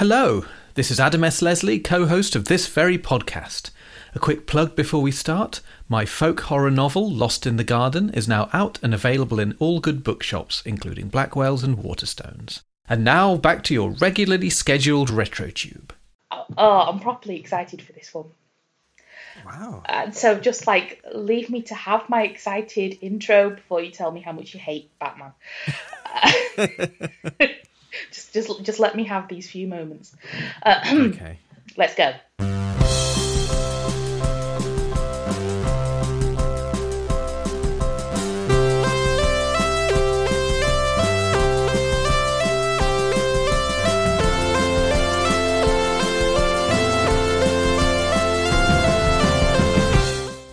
[0.00, 0.46] Hello,
[0.76, 1.42] this is Adam S.
[1.42, 3.70] Leslie, co host of this very podcast.
[4.14, 8.26] A quick plug before we start my folk horror novel, Lost in the Garden, is
[8.26, 12.62] now out and available in all good bookshops, including Blackwell's and Waterstones.
[12.88, 15.90] And now back to your regularly scheduled RetroTube.
[16.30, 18.30] Oh, uh, uh, I'm properly excited for this one.
[19.44, 19.82] Wow.
[19.84, 24.22] And so just like leave me to have my excited intro before you tell me
[24.22, 25.34] how much you hate Batman.
[28.10, 30.14] just just just let me have these few moments.
[30.62, 30.80] Uh,
[31.10, 31.38] Okay.
[31.76, 32.12] let's go.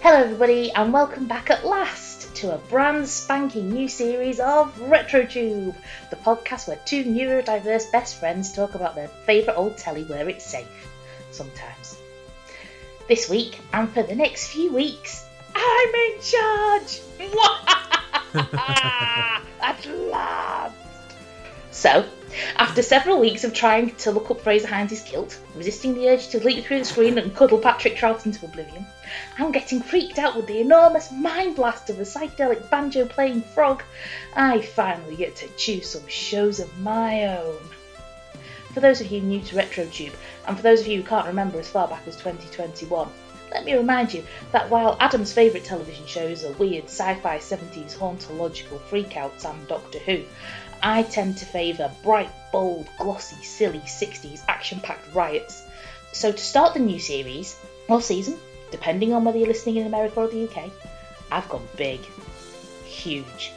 [0.02, 2.07] Hello, everybody, and welcome back at last
[2.38, 5.74] to a brand spanking new series of RetroTube,
[6.12, 10.46] the podcast where two neurodiverse best friends talk about their favourite old telly where it's
[10.46, 10.68] safe.
[11.32, 11.98] Sometimes.
[13.08, 17.02] This week, and for the next few weeks, I'm in charge!
[19.60, 20.76] At last!
[21.72, 22.06] So,
[22.58, 26.44] after several weeks of trying to look up Frazer Hines' guilt, resisting the urge to
[26.44, 28.86] leap through the screen and cuddle Patrick Troughton into oblivion,
[29.38, 33.84] and getting freaked out with the enormous mind blast of a psychedelic banjo playing frog,
[34.36, 37.60] I finally get to choose some shows of my own.
[38.74, 40.14] For those of you new to RetroTube,
[40.46, 43.10] and for those of you who can't remember as far back as 2021,
[43.52, 47.98] let me remind you that while Adam's favourite television shows are weird sci fi 70s
[47.98, 50.24] hauntological freakouts and Doctor Who,
[50.84, 55.64] I tend to favour bright, bold, glossy, silly 60s action packed riots.
[56.12, 58.38] So to start the new series, or season,
[58.72, 60.72] depending on whether you're listening in America or the UK,
[61.32, 62.02] I've gone big.
[62.86, 63.52] Huge.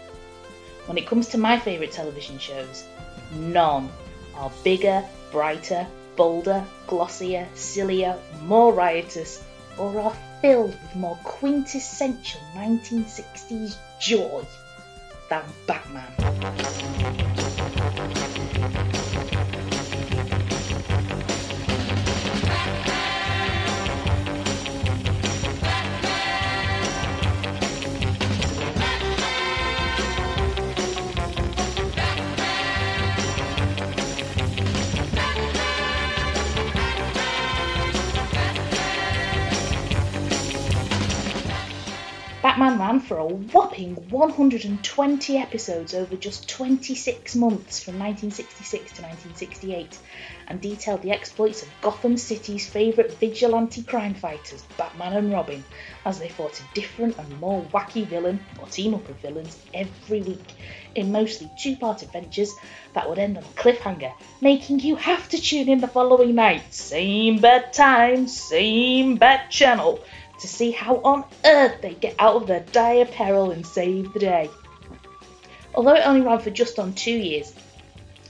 [0.87, 2.85] When it comes to my favourite television shows,
[3.33, 3.91] none
[4.35, 5.87] are bigger, brighter,
[6.17, 9.43] bolder, glossier, sillier, more riotous,
[9.79, 14.45] or are filled with more quintessential 1960s joy
[15.29, 17.40] than Batman.
[42.91, 49.97] Ran for a whopping 120 episodes over just 26 months from 1966 to 1968
[50.49, 55.63] and detailed the exploits of Gotham City's favourite vigilante crime fighters, Batman and Robin,
[56.05, 60.23] as they fought a different and more wacky villain or team up of villains every
[60.23, 60.53] week
[60.97, 62.53] in mostly two part adventures
[62.95, 66.75] that would end on a cliffhanger, making you have to tune in the following night,
[66.75, 70.01] same bedtime, same bed channel
[70.41, 74.19] to see how on earth they get out of their dire peril and save the
[74.19, 74.51] day.
[75.75, 77.55] Although it only ran for just on two years,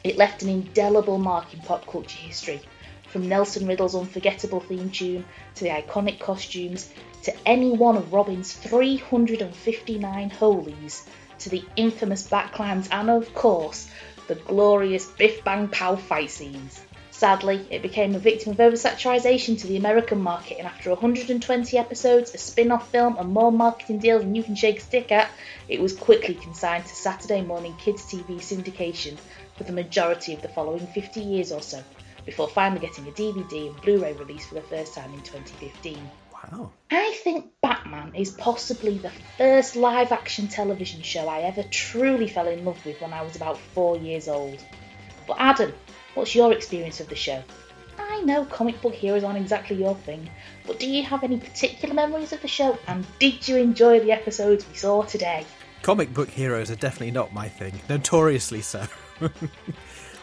[0.05, 2.61] it left an indelible mark in pop culture history,
[3.09, 5.25] from Nelson Riddle's unforgettable theme tune
[5.57, 6.91] to the iconic costumes
[7.23, 11.07] to any one of Robin's 359 holies
[11.39, 13.89] to the infamous Backlands and, of course,
[14.29, 16.81] the glorious Biff Bang Pow fight scenes.
[17.21, 22.33] Sadly, it became a victim of oversaturation to the American market, and after 120 episodes,
[22.33, 25.31] a spin off film, and more marketing deals than you can shake a stick at,
[25.69, 29.19] it was quickly consigned to Saturday morning kids' TV syndication
[29.55, 31.85] for the majority of the following 50 years or so,
[32.25, 35.99] before finally getting a DVD and Blu ray release for the first time in 2015.
[36.33, 36.73] Wow.
[36.91, 42.49] I think Batman is possibly the first live action television show I ever truly fell
[42.49, 44.65] in love with when I was about four years old.
[45.27, 45.75] But Adam,
[46.15, 47.43] what's your experience of the show?
[47.99, 50.29] I know comic book heroes aren't exactly your thing,
[50.67, 54.13] but do you have any particular memories of the show and did you enjoy the
[54.13, 55.45] episodes we saw today?
[55.83, 57.81] Comic book heroes are definitely not my thing.
[57.89, 58.85] Notoriously so.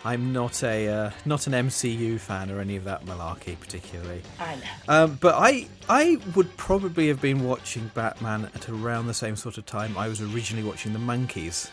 [0.05, 4.21] I'm not a uh, not an MCU fan or any of that malarkey particularly.
[4.39, 4.61] I know.
[4.87, 9.57] Um, but I I would probably have been watching Batman at around the same sort
[9.57, 11.69] of time I was originally watching the Monkees.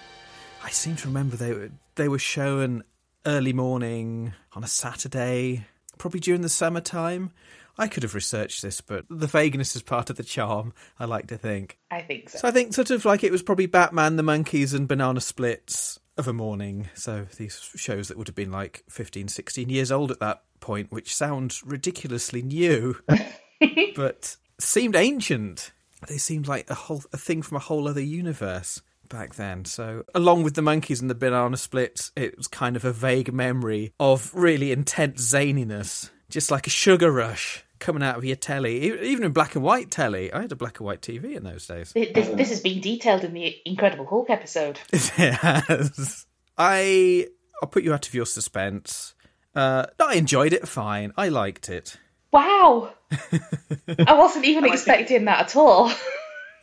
[0.65, 2.83] I seem to remember they were they were shown
[3.27, 5.67] early morning on a Saturday,
[5.99, 7.33] probably during the summertime.
[7.77, 10.73] I could have researched this, but the vagueness is part of the charm.
[10.99, 11.79] I like to think.
[11.91, 12.39] I think so.
[12.39, 15.99] So I think sort of like it was probably Batman, the Monkees, and Banana Splits
[16.17, 16.89] of a morning.
[16.95, 20.93] So these shows that would have been like 15, 16 years old at that point,
[20.93, 22.97] which sound ridiculously new,
[23.97, 25.73] but seemed ancient.
[26.09, 28.83] They seemed like a whole a thing from a whole other universe.
[29.09, 29.65] Back then.
[29.65, 33.33] So, along with the Monkees and the banana splits, it was kind of a vague
[33.33, 38.85] memory of really intense zaniness, just like a sugar rush coming out of your telly,
[38.87, 40.33] E- even in black and white telly.
[40.33, 41.93] I had a black and white TV in those days.
[41.93, 44.81] This, this has been detailed in the Incredible Hulk episode.
[44.93, 46.27] it has.
[46.57, 47.29] I
[47.63, 49.15] I'll put you out of your suspense.
[49.55, 51.13] Uh, no, I enjoyed it fine.
[51.17, 51.97] I liked it.
[52.33, 52.93] Wow!
[53.13, 55.93] I wasn't even expecting that at all.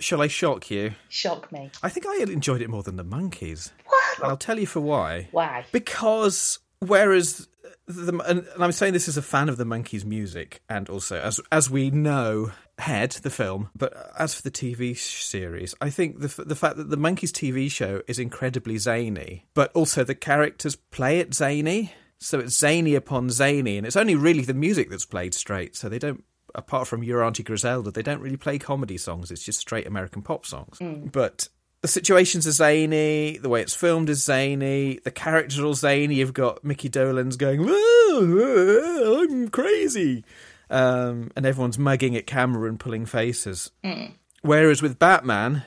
[0.01, 0.93] Shall I shock you?
[1.09, 1.71] Shock me.
[1.83, 3.71] I think I enjoyed it more than the Monkees.
[3.85, 4.19] What?
[4.19, 5.29] And I'll tell you for why.
[5.31, 5.65] Why?
[5.71, 7.47] Because whereas
[7.87, 11.17] the and and I'm saying this as a fan of the Monkees' music, and also
[11.19, 12.51] as as we know,
[12.81, 13.69] Head the film.
[13.75, 17.31] But as for the TV series, I think the f- the fact that the Monkees'
[17.31, 21.93] TV show is incredibly zany, but also the characters play it zany.
[22.17, 25.75] So it's zany upon zany, and it's only really the music that's played straight.
[25.75, 26.23] So they don't,
[26.55, 29.31] apart from Your Auntie Grizelda, they don't really play comedy songs.
[29.31, 30.79] It's just straight American pop songs.
[31.11, 31.49] But
[31.81, 36.15] the situations are zany, the way it's filmed is zany, the characters are all zany.
[36.15, 40.23] You've got Mickey Dolenz going, "Ah, I'm crazy.
[40.69, 43.71] Um, and everyone's mugging at camera and pulling faces.
[44.41, 45.63] Whereas with Batman,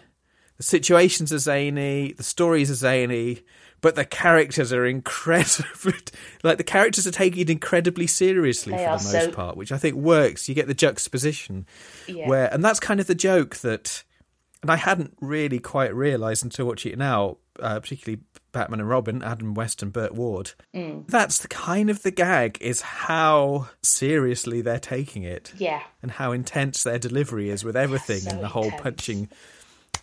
[0.57, 3.43] the situations are zany, the stories are zany,
[3.85, 5.93] but the characters are incredibly
[6.43, 9.71] like the characters are taking it incredibly seriously They for the most so- part, which
[9.73, 10.49] I think works.
[10.49, 11.67] You get the juxtaposition
[12.07, 12.27] Yeah.
[12.29, 14.03] where and that's kind of the joke that
[14.63, 18.23] and I hadn't really quite realised until watching it now, uh, particularly
[18.53, 20.53] Batman and Robin, Adam West and Burt Ward.
[20.75, 21.07] Mm.
[21.07, 25.83] That's the kind of the gag is how seriously they're taking it Yeah.
[26.03, 29.29] and how intense their delivery is with everything So and the whole punching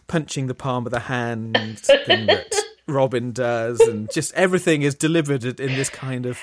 [0.08, 2.54] punching the palm of the hand thing that
[2.88, 6.40] Robin does and just everything is delivered in this kind of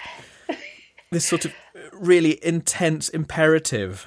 [1.11, 1.53] this sort of
[1.93, 4.07] really intense imperative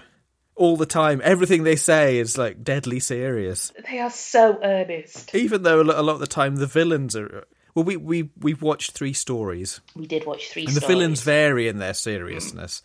[0.56, 5.34] all the time everything they say is like deadly serious They are so earnest.
[5.36, 7.46] even though a lot, of the time the villains are
[7.76, 11.68] well we we we've watched three stories We did watch three and the villains vary
[11.68, 12.82] in their seriousness.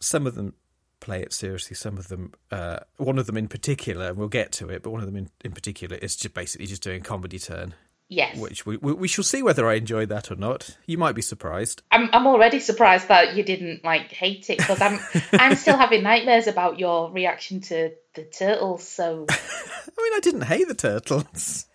[0.00, 0.54] Some of them
[1.00, 1.76] play it seriously.
[1.76, 4.90] Some of them, uh, one of them in particular, and we'll get to it, but
[4.90, 7.74] one of them in, in particular is just basically just doing comedy turn,
[8.08, 8.36] Yes.
[8.36, 10.76] which we, we we shall see whether I enjoy that or not.
[10.86, 11.82] You might be surprised.
[11.90, 15.00] I'm I'm already surprised that you didn't like hate it because I'm
[15.32, 18.86] I'm still having nightmares about your reaction to the turtles.
[18.86, 21.66] So I mean, I didn't hate the turtles.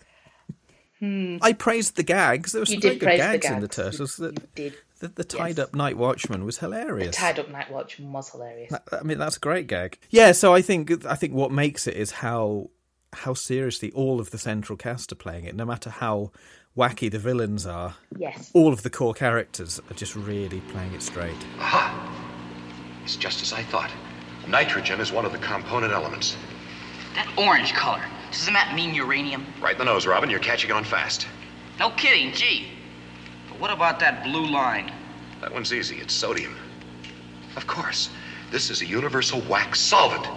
[1.00, 1.38] Hmm.
[1.42, 2.52] I praised the gags.
[2.52, 2.66] There were.
[2.66, 3.76] You some good praise the gags, in the gags.
[3.76, 4.16] turtles.
[4.18, 4.76] The, you did.
[5.00, 7.16] the, the tied up night watchman was hilarious.
[7.16, 8.74] Tied up night watchman was hilarious.
[8.92, 9.98] I mean, that's a great gag.
[10.10, 12.70] Yeah, so I think I think what makes it is how
[13.14, 15.56] how seriously all of the central cast are playing it.
[15.56, 16.32] No matter how
[16.78, 18.52] wacky the villains are, Yes.
[18.54, 21.36] all of the core characters are just really playing it straight.
[21.60, 22.16] Aha!
[23.04, 23.92] It's just as I thought.
[24.48, 26.38] Nitrogen is one of the component elements.
[27.16, 28.02] That orange color,
[28.32, 29.46] doesn't that mean uranium?
[29.62, 30.30] Right in the nose, Robin.
[30.30, 31.28] You're catching on fast.
[31.80, 32.68] No kidding, gee.
[33.50, 34.92] But what about that blue line?
[35.42, 35.98] That one's easy.
[35.98, 36.56] It's sodium.
[37.56, 38.10] Of course.
[38.52, 40.28] This is a universal wax solvent.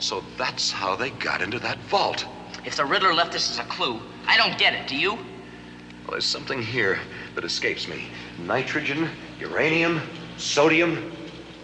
[0.00, 2.26] So that's how they got into that vault.
[2.64, 5.14] If the Riddler left this as a clue, I don't get it, do you?
[5.14, 6.98] Well, there's something here
[7.34, 8.04] that escapes me.
[8.38, 9.08] Nitrogen,
[9.38, 10.00] uranium,
[10.36, 11.12] sodium.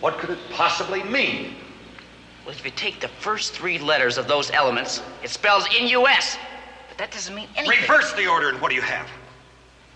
[0.01, 1.55] What could it possibly mean?
[2.45, 6.37] Well, if you take the first three letters of those elements, it spells in-US.
[6.89, 7.81] But that doesn't mean anything.
[7.81, 9.09] Reverse the order, and what do you have?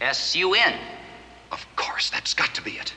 [0.00, 0.74] S-U-N.
[1.52, 2.94] Of course, that's got to be it.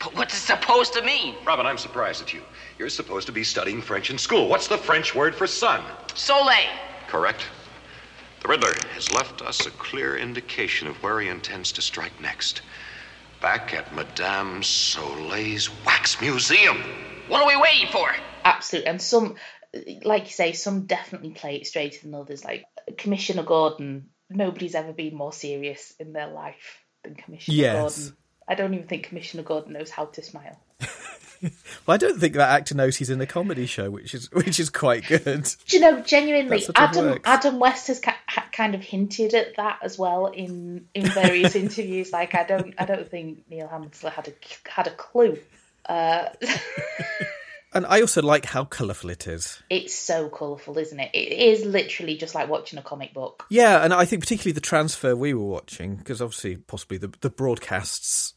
[0.00, 1.34] But what's it supposed to mean?
[1.44, 2.42] Robin, I'm surprised at you.
[2.78, 4.48] You're supposed to be studying French in school.
[4.48, 5.82] What's the French word for sun?
[6.14, 6.70] Soleil.
[7.08, 7.46] Correct.
[8.40, 12.62] The Riddler has left us a clear indication of where he intends to strike next.
[13.40, 16.78] Back at Madame Soleil's Wax Museum.
[17.26, 18.08] What are we waiting for?
[18.44, 18.88] Absolutely.
[18.88, 19.34] And some,
[20.02, 22.44] like you say, some definitely play it straighter than others.
[22.44, 22.64] Like
[22.96, 27.98] Commissioner Gordon, nobody's ever been more serious in their life than Commissioner Yes.
[27.98, 28.17] Gordon.
[28.48, 30.58] I don't even think Commissioner Gordon knows how to smile.
[31.86, 34.58] Well, I don't think that actor knows he's in a comedy show, which is which
[34.58, 35.48] is quite good.
[35.68, 37.20] Do you know, genuinely, That sort of Adam works.
[37.24, 41.54] Adam West has ca- ha- kind of hinted at that as well in in various
[41.64, 42.10] interviews.
[42.10, 44.32] Like, I don't I don't think Neil Hamilton had a
[44.68, 45.38] had a clue.
[45.88, 46.30] Uh,
[47.70, 49.62] And I also like how colourful it is.
[49.68, 51.10] it's so colourful, isn't it?
[51.12, 53.44] It is literally just like watching a comic book.
[53.50, 57.28] Yeah, and I think particularly the transfer we were watching, because obviously possibly the the
[57.30, 58.32] broadcasts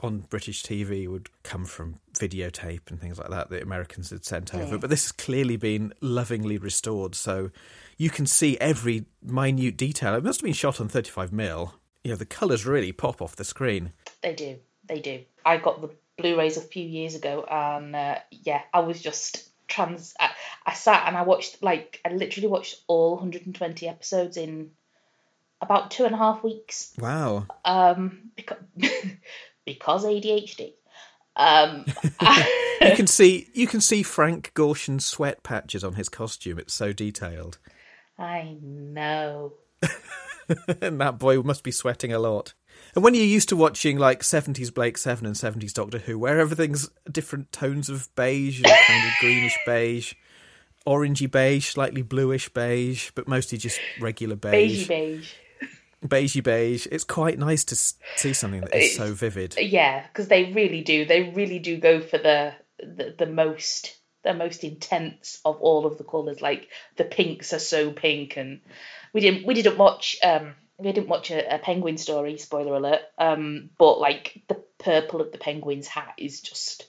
[0.00, 4.54] on British TV would come from videotape and things like that that Americans had sent
[4.54, 4.76] over.
[4.78, 7.50] But this has clearly been lovingly restored, so
[7.96, 10.14] you can see every minute detail.
[10.14, 11.74] It must have been shot on 35 mil.
[12.02, 13.92] You know, the colours really pop off the screen.
[14.22, 15.22] They do, they do.
[15.44, 20.14] I got the Blu-rays a few years ago, and uh, yeah, I was just trans.
[20.20, 20.30] I,
[20.64, 24.70] I sat and I watched like I literally watched all 120 episodes in
[25.60, 26.92] about two and a half weeks.
[26.98, 27.46] Wow.
[27.64, 28.58] Um, because,
[29.64, 30.72] because ADHD.
[31.36, 31.84] Um,
[32.80, 36.58] You can see you can see Frank Gorshin's sweat patches on his costume.
[36.58, 37.58] It's so detailed.
[38.18, 39.54] I know.
[40.80, 42.54] and that boy must be sweating a lot.
[42.94, 46.38] And when you're used to watching like 70s Blake Seven and 70s Doctor Who, where
[46.38, 50.14] everything's different tones of beige and kind of greenish beige,
[50.86, 55.32] orangey beige, slightly bluish beige, but mostly just regular beige, Beigey beige.
[56.08, 59.56] Beigey beige, it's quite nice to see something that is so vivid.
[59.58, 61.04] Yeah, because they really do.
[61.04, 65.98] They really do go for the, the the most the most intense of all of
[65.98, 66.40] the colours.
[66.40, 68.60] Like the pinks are so pink, and
[69.12, 72.36] we didn't we didn't watch um we didn't watch a, a penguin story.
[72.38, 73.02] Spoiler alert.
[73.18, 76.86] Um, but like the purple of the penguin's hat is just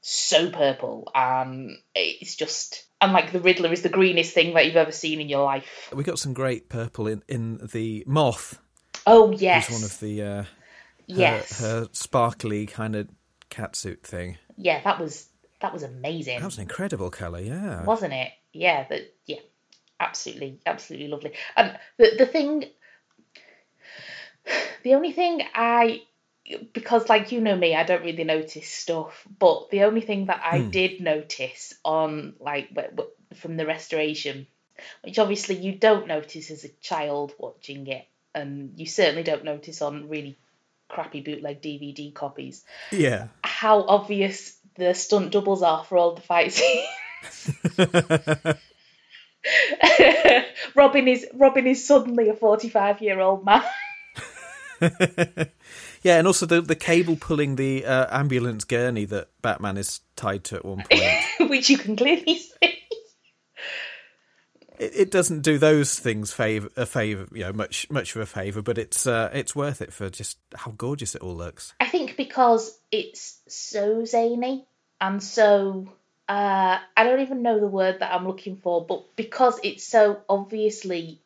[0.00, 4.76] so purple, and it's just and like the Riddler is the greenest thing that you've
[4.76, 5.90] ever seen in your life.
[5.94, 8.58] We got some great purple in, in the moth.
[9.06, 10.48] Oh yes, one of the uh, her,
[11.06, 13.08] yes, her sparkly kind of
[13.50, 14.38] catsuit thing.
[14.56, 14.80] yeah.
[14.82, 15.28] That was
[15.60, 16.38] that was amazing.
[16.38, 17.84] That was an incredible colour, yeah.
[17.84, 18.32] wasn't it?
[18.52, 19.40] Yeah, that yeah,
[19.98, 21.32] absolutely, absolutely lovely.
[21.56, 22.64] And the the thing,
[24.82, 26.02] the only thing I,
[26.72, 29.26] because like you know me, I don't really notice stuff.
[29.38, 30.70] But the only thing that I hmm.
[30.70, 34.46] did notice on like w- w- from the restoration,
[35.02, 39.82] which obviously you don't notice as a child watching it, and you certainly don't notice
[39.82, 40.38] on really
[40.88, 43.28] crappy bootleg DVD copies, Yeah.
[43.42, 46.86] how obvious the stunt doubles are for all the fight scenes.
[50.74, 53.62] Robin is Robin is suddenly a forty-five year old man.
[56.02, 60.44] Yeah, and also the the cable pulling the uh, ambulance gurney that Batman is tied
[60.44, 61.50] to at one point.
[61.50, 62.56] which you can clearly see.
[64.78, 68.26] it, it doesn't do those things favor a favor, you know, much much of a
[68.26, 71.74] favor, but it's uh, it's worth it for just how gorgeous it all looks.
[71.80, 74.66] I think because it's so zany
[75.00, 75.88] and so
[76.28, 80.20] uh, I don't even know the word that I'm looking for, but because it's so
[80.28, 81.20] obviously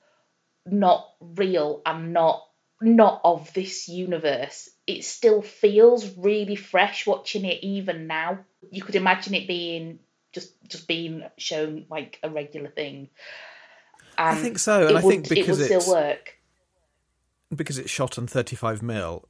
[0.66, 2.43] not real and not
[2.80, 8.40] not of this universe, it still feels really fresh watching it even now.
[8.70, 10.00] You could imagine it being
[10.32, 13.08] just just being shown like a regular thing.
[14.18, 16.38] I think so, and I would, think because it would still work.
[17.54, 19.28] because it's shot on 35 mil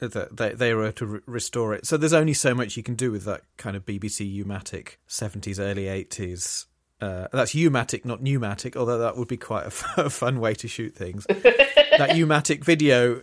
[0.00, 1.86] that they they were to re- restore it.
[1.86, 5.58] So there's only so much you can do with that kind of BBC U-matic 70s
[5.58, 6.66] early 80s.
[7.00, 10.54] Uh, that's U-matic, not pneumatic, although that would be quite a, f- a fun way
[10.54, 11.26] to shoot things.
[11.28, 13.22] that U-matic video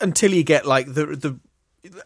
[0.00, 1.40] until you get like the the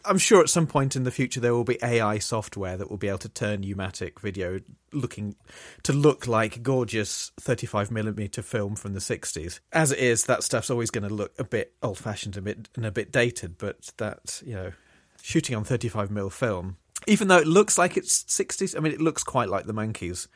[0.05, 2.97] I'm sure at some point in the future there will be AI software that will
[2.97, 4.59] be able to turn U-matic video
[4.91, 5.35] looking
[5.81, 9.59] to look like gorgeous 35 millimeter film from the 60s.
[9.71, 12.85] As it is, that stuff's always going to look a bit old-fashioned, a bit and
[12.85, 13.57] a bit dated.
[13.57, 14.71] But that you know,
[15.21, 19.01] shooting on 35 mil film, even though it looks like it's 60s, I mean, it
[19.01, 20.27] looks quite like the Monkees,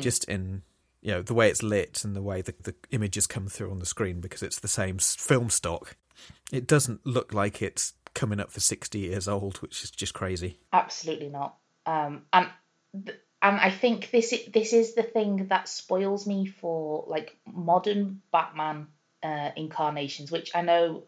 [0.00, 0.62] just in
[1.02, 3.78] you know the way it's lit and the way the, the images come through on
[3.78, 5.96] the screen because it's the same film stock.
[6.52, 10.58] It doesn't look like it's coming up for 60 years old, which is just crazy.
[10.72, 11.56] Absolutely not.
[11.84, 12.48] Um, and
[13.04, 18.22] th- and I think this this is the thing that spoils me for like modern
[18.32, 18.86] Batman
[19.22, 21.04] uh, incarnations, which I know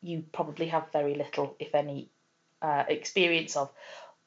[0.00, 2.10] you probably have very little, if any,
[2.62, 3.70] uh, experience of.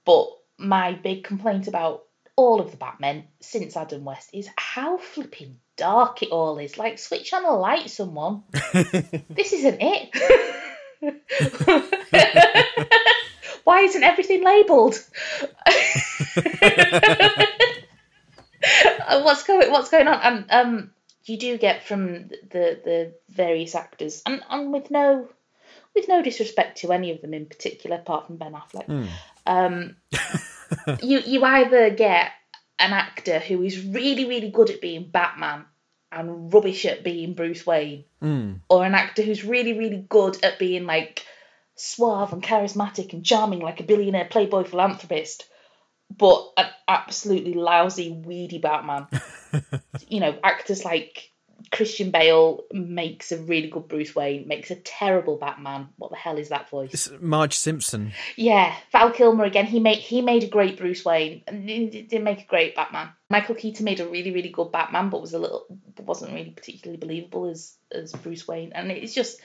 [0.04, 2.04] But my big complaint about
[2.36, 6.78] all of the Batmen since Adam West is how flipping dark it all is.
[6.78, 8.44] Like, switch on a light, someone.
[8.52, 10.10] this isn't it.
[13.64, 14.96] Why isn't everything labelled?
[19.10, 20.20] What's going What's going on?
[20.22, 20.92] And um,
[21.26, 25.30] you do get from the the various actors, and, and with no
[25.96, 29.08] with no disrespect to any of them in particular, apart from Ben Affleck,
[29.46, 29.96] um,
[31.02, 32.32] you you either get
[32.80, 35.66] an actor who is really really good at being Batman
[36.12, 38.54] and rubbish at being Bruce Wayne, hmm.
[38.70, 41.26] or an actor who's really really good at being like
[41.76, 45.46] suave and charismatic and charming like a billionaire playboy philanthropist
[46.16, 49.08] but an absolutely lousy weedy batman.
[50.08, 51.32] You know actors like
[51.72, 55.90] christian bale makes a really good bruce wayne makes a terrible batman.
[55.98, 56.94] What the hell is that voice?
[56.94, 58.14] It's Marge Simpson.
[58.36, 59.66] yeah val kilmer again.
[59.66, 63.10] He made he made a great bruce wayne and didn't make a great batman.
[63.30, 65.66] Michael keaton made a really really good batman but was a little
[66.00, 68.74] wasn't really particularly believable as as bruce wayne.
[68.74, 69.40] And it's just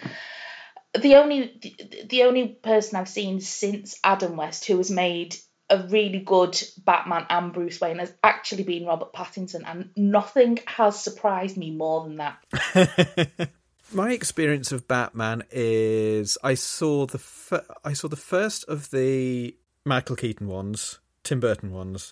[0.99, 5.37] the only the, the only person I've seen since Adam West who has made
[5.71, 10.99] a really good Batman and Bruce Wayne has actually been Robert Pattinson, and nothing has
[11.03, 13.51] surprised me more than that.
[13.93, 19.57] my experience of Batman is I saw the fir- I saw the first of the
[19.85, 22.11] Michael Keaton ones, Tim Burton ones,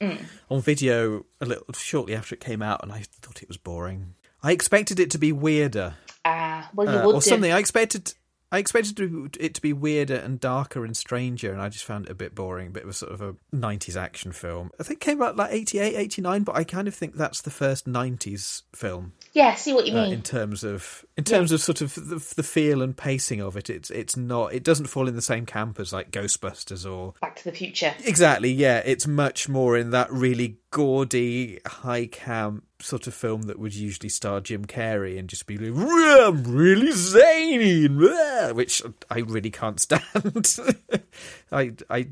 [0.51, 4.15] on video a little shortly after it came out, and I thought it was boring.
[4.43, 5.95] I expected it to be weirder
[6.25, 7.29] Ah, well, you uh, would or do.
[7.31, 7.53] something.
[7.53, 8.13] I expected
[8.53, 12.13] I expected it to be weirder and darker and stranger, and I just found it
[12.13, 12.69] a bit boring.
[12.69, 14.71] A bit of a sort of a '90s action film.
[14.79, 17.51] I think it came out like 88, 89, but I kind of think that's the
[17.51, 20.13] first '90s film Yeah, see what you uh, mean.
[20.13, 23.69] in terms of in terms of sort of the, the feel and pacing of it.
[23.69, 27.37] It's it's not it doesn't fall in the same camp as like Ghostbusters or Back
[27.37, 27.95] to the Future.
[28.05, 28.83] exactly yeah.
[28.85, 34.11] It's much more in that really gaudy high camp sort of film that would usually
[34.11, 37.89] star Jim Carrey and just be like, I'm really zany,
[38.53, 40.59] which I really can't stand.
[41.51, 42.09] I I.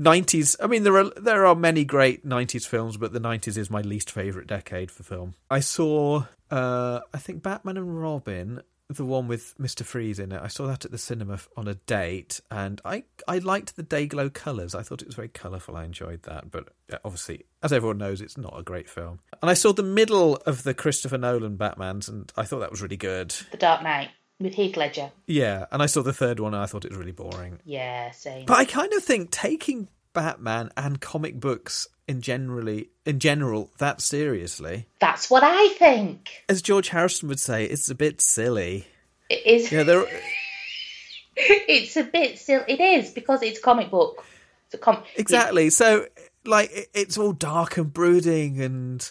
[0.00, 3.70] 90s I mean there are there are many great 90s films but the 90s is
[3.70, 5.34] my least favorite decade for film.
[5.48, 9.84] I saw uh I think Batman and Robin the one with Mr.
[9.84, 10.40] Freeze in it.
[10.42, 14.30] I saw that at the cinema on a date and I I liked the Day-Glo
[14.30, 14.74] colours.
[14.74, 15.76] I thought it was very colourful.
[15.76, 16.68] I enjoyed that but
[17.04, 19.20] obviously as everyone knows it's not a great film.
[19.40, 22.82] And I saw the middle of the Christopher Nolan Batmans and I thought that was
[22.82, 23.34] really good.
[23.50, 24.10] The Dark Knight
[24.40, 25.12] with Heath Ledger.
[25.26, 27.60] Yeah, and I saw the third one and I thought it was really boring.
[27.64, 28.46] Yeah, same.
[28.46, 34.00] But I kind of think taking Batman and comic books in generally in general that
[34.00, 36.44] seriously, That's what I think.
[36.48, 38.86] as George Harrison would say, it's a bit silly.
[39.28, 39.72] It is.
[39.72, 40.06] Yeah, there.
[41.36, 42.62] it's a bit still.
[42.66, 44.24] It is because it's comic book.
[44.66, 45.02] It's a com.
[45.16, 45.70] Exactly.
[45.70, 46.06] So,
[46.44, 49.10] like, it's all dark and brooding, and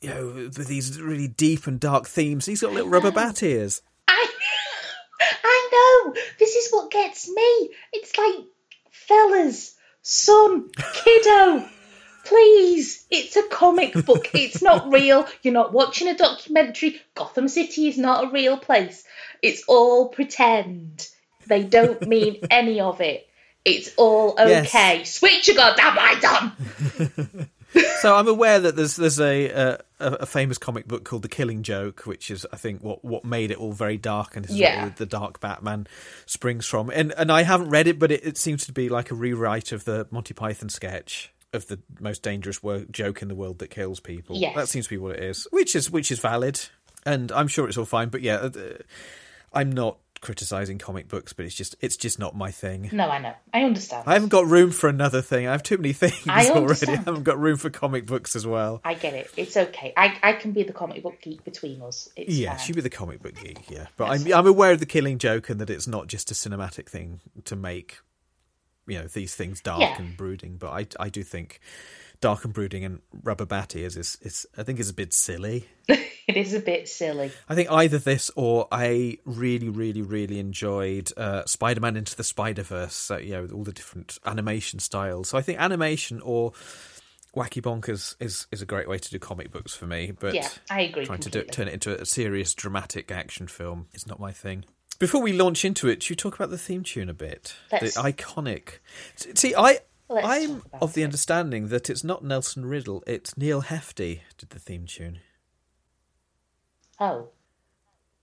[0.00, 2.46] you know, with these really deep and dark themes.
[2.46, 3.82] He's got little rubber bat ears.
[4.08, 4.28] I,
[5.44, 6.14] I know.
[6.38, 7.70] This is what gets me.
[7.92, 8.46] It's like,
[8.90, 10.70] fellas, son,
[11.04, 11.64] kiddo,
[12.24, 13.04] please.
[13.10, 14.30] It's a comic book.
[14.34, 15.26] It's not real.
[15.42, 17.00] You're not watching a documentary.
[17.14, 19.04] Gotham City is not a real place.
[19.42, 21.08] It's all pretend.
[21.46, 23.26] They don't mean any of it.
[23.64, 24.66] It's all Yes.
[24.66, 25.04] okay.
[25.04, 27.48] Switch your goddamn lights on.
[28.00, 31.62] So I'm aware that there's there's a, a a famous comic book called The Killing
[31.62, 34.82] Joke, which is I think what what made it all very dark, and is Yeah.
[34.82, 35.86] where the dark Batman
[36.26, 36.90] springs from.
[36.90, 39.72] And and I haven't read it, but it, it seems to be like a rewrite
[39.72, 42.58] of the Monty Python sketch of the most dangerous
[42.90, 44.36] joke in the world that kills people.
[44.36, 44.56] Yes.
[44.56, 46.60] that seems to be what it is, which is which is valid,
[47.06, 48.08] and I'm sure it's all fine.
[48.08, 48.50] But yeah, uh,
[49.52, 52.88] I'm not criticizing comic books, but it's just it's just not my thing.
[52.92, 53.34] No, I know.
[53.52, 54.04] I understand.
[54.06, 55.46] I haven't got room for another thing.
[55.46, 56.92] I have too many things I already.
[56.92, 58.80] I haven't got room for comic books as well.
[58.84, 59.30] I get it.
[59.36, 59.92] It's okay.
[59.96, 62.08] I, I can be the comic book geek between us.
[62.16, 62.58] It's Yeah, fine.
[62.66, 63.88] she'd be the comic book geek, yeah.
[63.98, 66.88] But I'm I'm aware of the killing joke and that it's not just a cinematic
[66.88, 67.98] thing to make
[68.86, 70.00] you know these things dark Yeah.
[70.00, 70.56] and brooding.
[70.56, 71.60] But I I do think
[72.22, 75.68] dark and brooding and rubber batty is is, is I think is a bit silly.
[76.28, 77.32] It is a bit silly.
[77.48, 82.94] I think either this or I really, really, really enjoyed uh, Spider-Man Into the Spider-Verse.
[82.94, 85.30] So, you know, all the different animation styles.
[85.30, 86.52] So I think animation or
[87.34, 90.12] wacky bonkers is is a great way to do comic books for me.
[90.12, 93.88] But Yeah, I agree Trying to do, turn it into a serious, dramatic action film
[93.92, 94.64] is not my thing.
[95.00, 97.56] Before we launch into it, should we talk about the theme tune a bit?
[97.72, 98.78] Let's- The iconic.
[99.16, 99.80] See, I.
[100.12, 101.06] Let's I'm of the it.
[101.06, 105.20] understanding that it's not Nelson Riddle, it's Neal Hefti did the theme tune.
[107.00, 107.28] Oh,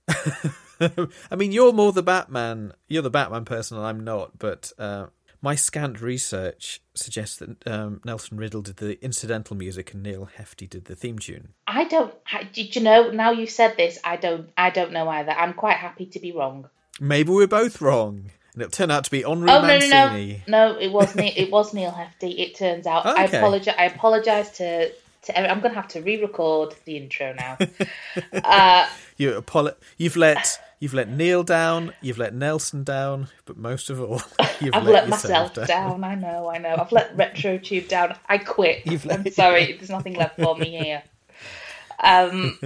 [0.80, 2.74] I mean, you're more the Batman.
[2.88, 4.40] You're the Batman person, and I'm not.
[4.40, 5.08] But uh,
[5.42, 10.70] my scant research suggests that um, Nelson Riddle did the incidental music and Neal Hefti
[10.70, 11.50] did the theme tune.
[11.68, 12.14] I don't.
[12.32, 13.12] I, did you know?
[13.12, 14.50] Now you've said this, I don't.
[14.58, 15.32] I don't know either.
[15.32, 16.70] I'm quite happy to be wrong.
[17.00, 20.44] Maybe we're both wrong, and it'll turn out to be Henry Oh no, no, Mancini.
[20.48, 20.80] no, no!
[20.80, 22.38] It was Ne- it was Neal Hefti.
[22.40, 23.06] It turns out.
[23.06, 23.76] I apologize.
[23.78, 24.92] I apologize to.
[25.24, 27.58] To, I'm going to have to re-record the intro now.
[28.42, 31.94] uh, You apolo- You've let you've let Neil down.
[32.02, 34.22] You've let Nelson down, but most of all,
[34.62, 36.06] you've I've let, let myself down.
[36.06, 36.74] I know, I know.
[36.80, 38.16] I've let RetroTube down.
[38.30, 38.86] I quit.
[38.86, 39.74] You've I'm let- sorry.
[39.74, 41.04] There's nothing left for me here.
[42.02, 42.58] Um,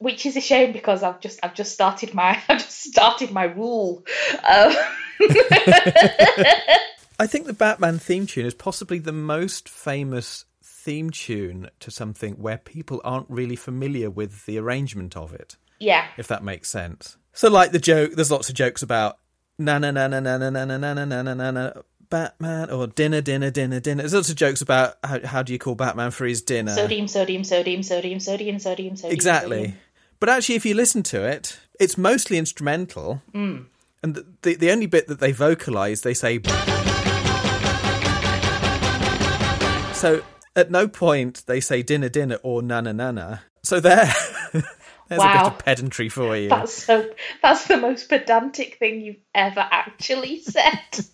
[0.00, 3.44] which is a shame because I've just I've just started my I've just started my
[3.44, 4.02] rule.
[4.28, 4.74] Um,
[7.20, 12.34] I think the Batman theme tune is possibly the most famous theme tune to something
[12.34, 17.18] where people aren't really familiar with the arrangement of it, yeah, if that makes sense.
[17.34, 19.18] So, like the joke, there's lots of jokes about
[19.58, 21.72] na na na na na na na na na na na na na na
[22.08, 24.02] Batman or dinner, dinner, dinner, dinner.
[24.02, 26.74] There's lots of jokes about how, how do you call Batman for his dinner.
[26.74, 29.12] sodium, sodium, sodium, sodium, sodium, sodium, sodium.
[29.14, 29.56] Exactly.
[29.58, 29.78] sodium.
[30.20, 33.22] But actually, if you listen to it, it's mostly instrumental.
[33.32, 33.62] Hmm.
[34.02, 36.40] And the, the, the only bit that they vocalize, they say.
[39.94, 40.22] So
[40.54, 43.42] at no point they say dinner, dinner or nana, nana.
[43.62, 44.12] So there,
[44.52, 46.50] There's a bit of pedantry for you.
[46.50, 47.10] That's so.
[47.42, 51.06] That's the most pedantic thing you've ever actually said.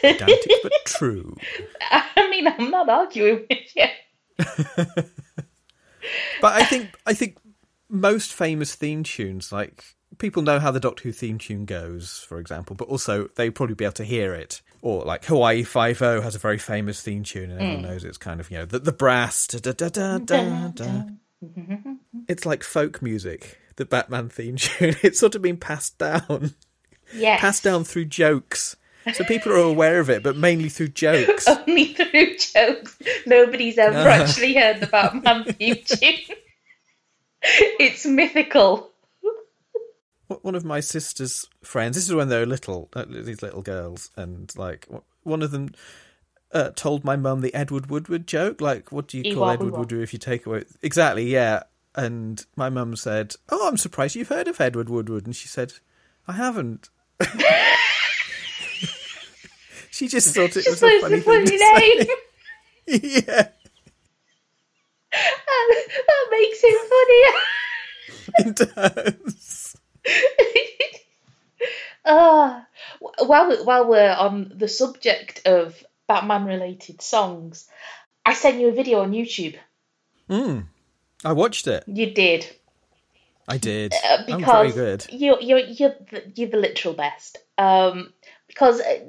[0.00, 1.36] Pedantic but true.
[1.90, 5.04] I mean, I'm not arguing with you.
[6.40, 7.38] But I think I think
[7.88, 9.84] most famous theme tunes, like
[10.18, 13.74] people know how the Doctor Who theme tune goes, for example, but also they'd probably
[13.74, 14.62] be able to hear it.
[14.82, 17.88] Or like Hawaii Five O has a very famous theme tune, and everyone mm.
[17.88, 19.46] knows it's kind of you know the, the brass.
[19.46, 21.02] Da, da, da, da, da, da.
[21.42, 21.92] Mm-hmm.
[22.28, 24.96] It's like folk music, the Batman theme tune.
[25.02, 26.54] It's sort of been passed down,
[27.14, 27.40] Yes.
[27.40, 28.76] passed down through jokes.
[29.12, 31.46] So people are aware of it, but mainly through jokes.
[31.68, 32.98] Only through jokes.
[33.26, 36.36] Nobody's ever actually heard the Batman theme tune.
[37.42, 38.90] It's mythical.
[40.42, 41.96] one of my sister's friends.
[41.96, 44.88] This is when they were little, uh, these little girls, and like
[45.22, 45.74] one of them
[46.52, 48.60] uh, told my mum the Edward Woodward joke.
[48.60, 49.72] Like, what do you call Ewa Edward.
[49.76, 50.64] Woodward if you take away?
[50.82, 51.64] Exactly, yeah.
[51.94, 55.74] And my mum said, "Oh, I'm surprised you've heard of Edward Woodward." And she said,
[56.26, 56.88] "I haven't."
[59.94, 62.06] she just thought it was a funny funny name.
[62.86, 63.48] yeah,
[65.12, 66.78] that makes it
[68.34, 68.48] funnier.
[68.48, 69.76] it does.
[72.06, 72.66] Ah,
[73.00, 77.66] while while we're on the subject of Batman-related songs,
[78.26, 79.56] I sent you a video on YouTube.
[81.24, 81.82] I watched it.
[81.86, 82.44] You did
[83.46, 83.92] I did.
[83.92, 85.06] uh, I'm very because good.
[85.10, 87.38] you're you're you're the, you're the literal best.
[87.58, 88.12] Um,
[88.48, 89.00] because uh,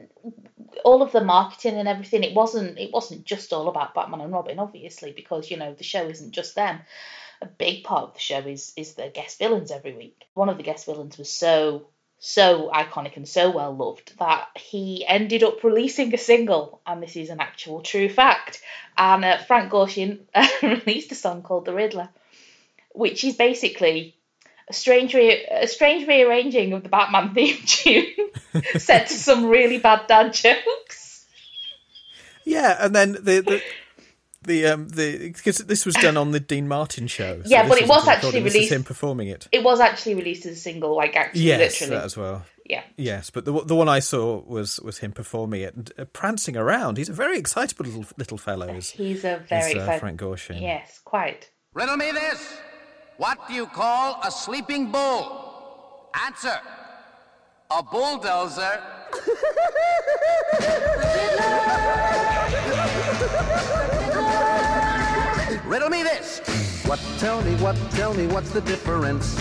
[0.83, 4.33] all of the marketing and everything, it wasn't it wasn't just all about Batman and
[4.33, 6.79] Robin, obviously, because you know the show isn't just them.
[7.41, 10.25] A big part of the show is is the guest villains every week.
[10.33, 15.05] One of the guest villains was so so iconic and so well loved that he
[15.05, 18.61] ended up releasing a single, and this is an actual true fact.
[18.97, 20.19] And uh, Frank Gorshin
[20.61, 22.09] released a song called "The Riddler,"
[22.93, 24.15] which is basically
[24.67, 28.07] a strange re- a strange rearranging of the Batman theme tune,
[28.77, 31.25] set to some really bad dad jokes.
[32.45, 33.61] Yeah, and then the the
[34.43, 37.41] the um the because this was done on the Dean Martin show.
[37.41, 39.47] so Yeah, but it isn't was actually released- him performing it.
[39.51, 41.97] It was actually released as a single, like actually, Yes, literally.
[41.99, 42.45] that as well.
[42.67, 42.83] Yeah.
[42.97, 46.55] Yes, but the the one I saw was was him performing it and uh, prancing
[46.57, 46.97] around.
[46.97, 48.73] He's a very excitable little little fellow.
[48.73, 50.61] He's a very is, uh, excited- Frank Gorshin.
[50.61, 51.49] Yes, quite.
[51.73, 52.57] Riddle me this.
[53.17, 56.09] What do you call a sleeping bull?
[56.25, 56.59] Answer.
[57.71, 58.81] A bulldozer.
[65.65, 66.41] Riddle me this.
[66.85, 69.35] What, tell me, what, tell me, what's the difference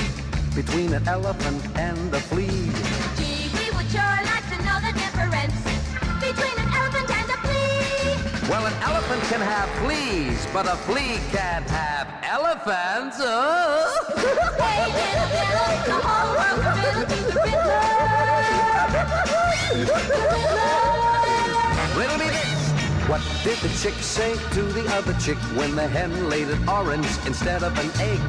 [0.54, 2.70] between an elephant and a flea?
[3.16, 4.33] Gee, we would sure
[8.48, 13.16] Well, an elephant can have fleas, but a flea can't have elephants.
[13.18, 13.88] Oh.
[14.60, 17.94] Hey, little Bill, the whole riddle to the Riddler.
[21.96, 22.62] Riddle me this.
[23.08, 27.08] What did the chick say to the other chick when the hen laid an orange
[27.26, 28.20] instead of an egg?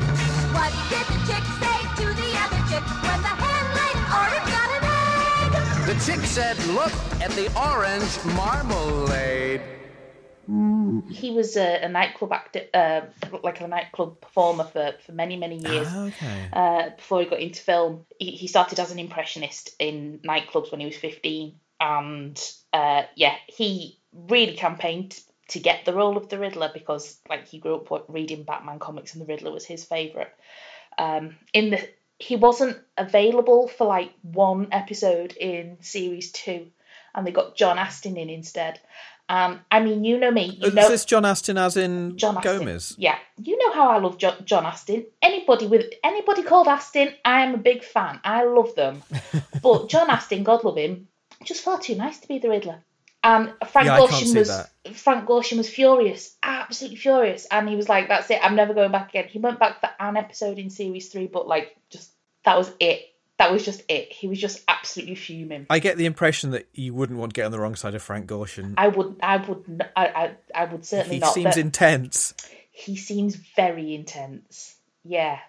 [0.56, 4.48] What did the chick say to the other chick when the hen laid an orange
[4.48, 4.84] got an
[5.84, 5.88] egg?
[5.88, 9.62] The chick said, look at the orange marmalade.
[11.10, 13.02] He was a, a nightclub actor, uh,
[13.44, 15.88] like a nightclub performer for, for many, many years.
[15.90, 16.50] Ah, okay.
[16.54, 18.06] uh, before he got into film.
[18.20, 21.56] He, he started as an impressionist in nightclubs when he was 15.
[21.80, 27.48] And uh, yeah, he really campaigned to get the role of the Riddler because like
[27.48, 30.32] he grew up reading Batman comics and the Riddler was his favourite.
[30.98, 36.68] Um, in the he wasn't available for like one episode in series two,
[37.14, 38.80] and they got John Astin in instead.
[39.28, 42.38] Um, I mean, you know me, you Is know this John Astin as in John
[42.38, 42.60] Astin.
[42.60, 42.96] Gomez?
[42.98, 45.06] Yeah, you know how I love jo- John Astin.
[45.22, 48.20] Anybody with anybody called Astin, I am a big fan.
[48.24, 49.02] I love them.
[49.64, 51.08] but John Astin, God love him,
[51.44, 52.84] just far too nice to be the Riddler.
[53.24, 54.70] And Frank Yeah, Gorshin was that.
[54.96, 58.40] Frank Gorshin was furious, absolutely furious, and he was like, "That's it.
[58.44, 61.48] I'm never going back again." He went back for an episode in series three, but
[61.48, 62.12] like, just
[62.44, 63.02] that was it.
[63.38, 64.12] That was just it.
[64.14, 65.66] He was just absolutely fuming.
[65.70, 68.02] I get the impression that you wouldn't want to get on the wrong side of
[68.02, 68.76] Frank Gorshin.
[68.78, 70.32] I would, I would, I.
[70.54, 71.36] I would certainly He not.
[71.36, 72.34] He seems intense.
[72.72, 74.76] he seems very intense.
[75.04, 75.40] Yeah.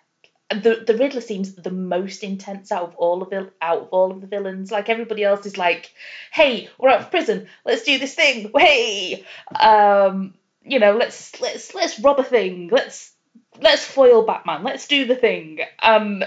[0.50, 4.12] The the Riddler seems the most intense out of all of the out of all
[4.12, 4.70] of the villains.
[4.70, 5.92] Like everybody else is like,
[6.32, 7.48] "Hey, we're out of prison.
[7.64, 8.52] Let's do this thing.
[8.56, 9.24] Hey,
[9.58, 12.68] um, you know, let's let's let's rob a thing.
[12.70, 13.12] Let's
[13.60, 14.62] let's foil Batman.
[14.62, 16.22] Let's do the thing." Um,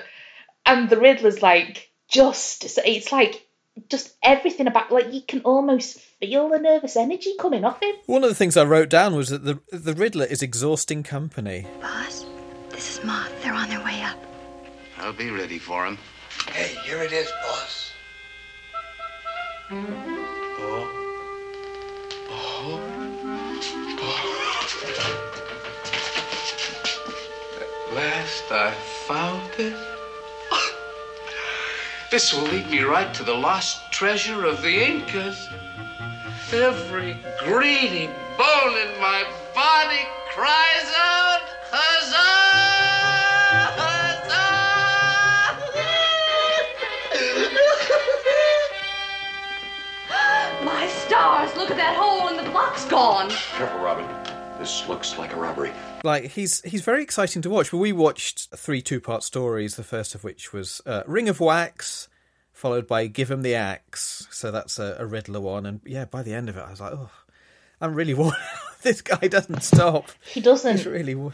[0.69, 3.45] and the Riddler's like just it's like
[3.87, 7.95] just everything about like you can almost feel the nervous energy coming off him.
[8.05, 11.65] One of the things I wrote down was that the the Riddler is exhausting company.
[11.81, 12.25] Boss,
[12.69, 13.31] This is Moth.
[13.41, 14.17] They're on their way up.
[14.97, 15.97] I'll be ready for him.
[16.51, 17.91] Hey, here it is, boss.
[19.71, 20.95] Oh.
[27.59, 28.71] At last I
[29.07, 29.98] found it.
[32.09, 35.47] This will lead me right to the lost treasure of the Incas.
[36.51, 42.15] Every greedy bone in my body cries out, Huzzah!
[50.65, 53.29] My stars, look at that hole and the block's gone.
[53.29, 54.18] Careful, Robin.
[54.59, 55.71] This looks like a robbery.
[56.03, 57.71] Like he's he's very exciting to watch.
[57.71, 59.77] But we watched three two part stories.
[59.77, 62.09] The first of which was uh, Ring of Wax,
[62.51, 64.27] followed by Give Him the Axe.
[64.31, 65.65] So that's a, a Riddler one.
[65.65, 67.09] And yeah, by the end of it, I was like, oh,
[67.79, 68.35] I'm really worn.
[68.81, 70.09] this guy doesn't stop.
[70.25, 70.75] He doesn't.
[70.75, 71.31] He's really wo-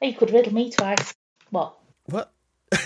[0.00, 1.12] He could riddle me twice.
[1.50, 1.74] What?
[2.06, 2.32] what?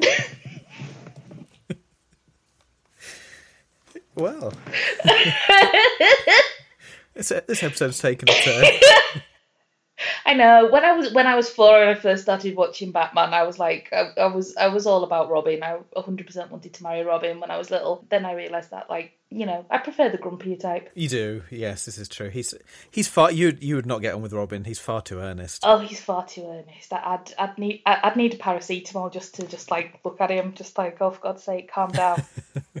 [4.14, 4.52] well,
[7.18, 8.64] this, this episode's taken a turn.
[10.24, 10.68] I know.
[10.70, 13.58] When I was when I was four and I first started watching Batman, I was
[13.58, 15.62] like, I, I was I was all about Robin.
[15.62, 18.06] I 100% wanted to marry Robin when I was little.
[18.08, 20.90] Then I realised that, like, you know, I prefer the grumpier type.
[20.94, 22.28] You do, yes, this is true.
[22.28, 22.54] He's
[22.92, 24.64] he's far you you would not get on with Robin.
[24.64, 25.64] He's far too earnest.
[25.66, 26.92] Oh, he's far too earnest.
[26.92, 30.78] I'd I'd need I'd need a paracetamol just to just like look at him, just
[30.78, 32.22] like, oh for God's sake, calm down.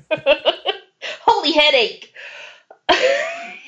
[1.22, 2.12] Holy headache.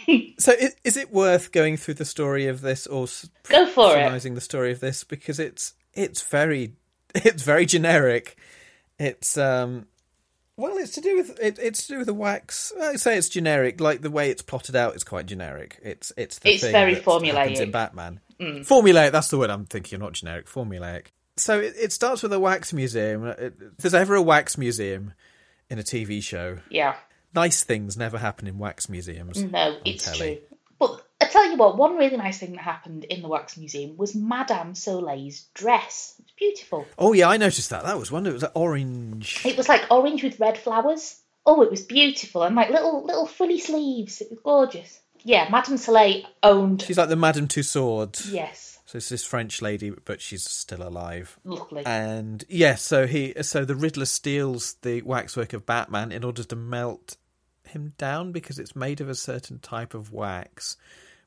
[0.39, 3.07] So, i- is it worth going through the story of this or
[3.49, 3.93] Go for it.
[4.05, 6.75] summarising the story of this because it's it's very
[7.15, 8.37] it's very generic.
[8.99, 9.87] It's um
[10.57, 12.73] well, it's to do with it, it's to do with the wax.
[12.81, 15.79] I say it's generic, like the way it's plotted out is quite generic.
[15.83, 17.59] It's it's the It's very formulaic.
[17.61, 18.21] in Batman.
[18.39, 18.67] Mm.
[18.67, 19.13] Formulaic.
[19.13, 19.99] That's the word I'm thinking.
[20.01, 20.47] Not generic.
[20.47, 21.07] Formulaic.
[21.37, 23.25] So it, it starts with a wax museum.
[23.27, 25.15] It- there's ever a wax museum
[25.71, 26.97] in a TV show, Yeah.
[27.35, 29.43] Nice things never happen in wax museums.
[29.43, 30.37] No, it's telly.
[30.37, 30.57] true.
[30.79, 33.99] But I tell you what, one really nice thing that happened in the Wax Museum
[33.99, 36.15] was Madame Soleil's dress.
[36.19, 36.87] It's beautiful.
[36.99, 37.85] Oh yeah, I noticed that.
[37.85, 38.27] That was one.
[38.27, 39.43] It was like orange.
[39.45, 41.21] It was like orange with red flowers.
[41.45, 44.23] Oh, it was beautiful and like little little frilly sleeves.
[44.23, 44.99] It was gorgeous.
[45.23, 46.81] Yeah, Madame Soleil owned.
[46.81, 48.33] She's like the Madame Tussauds.
[48.33, 51.39] Yes, So it's this French lady, but she's still alive.
[51.45, 51.87] lovely.
[51.87, 56.57] And yes, so he, so the Riddler steals the waxwork of Batman in order to
[56.57, 57.17] melt
[57.63, 60.77] him down because it's made of a certain type of wax,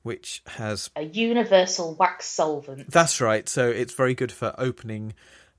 [0.01, 0.89] which has.
[0.97, 2.91] a universal wax solvent.
[2.91, 3.47] That's right.
[3.47, 5.13] So it's very good for opening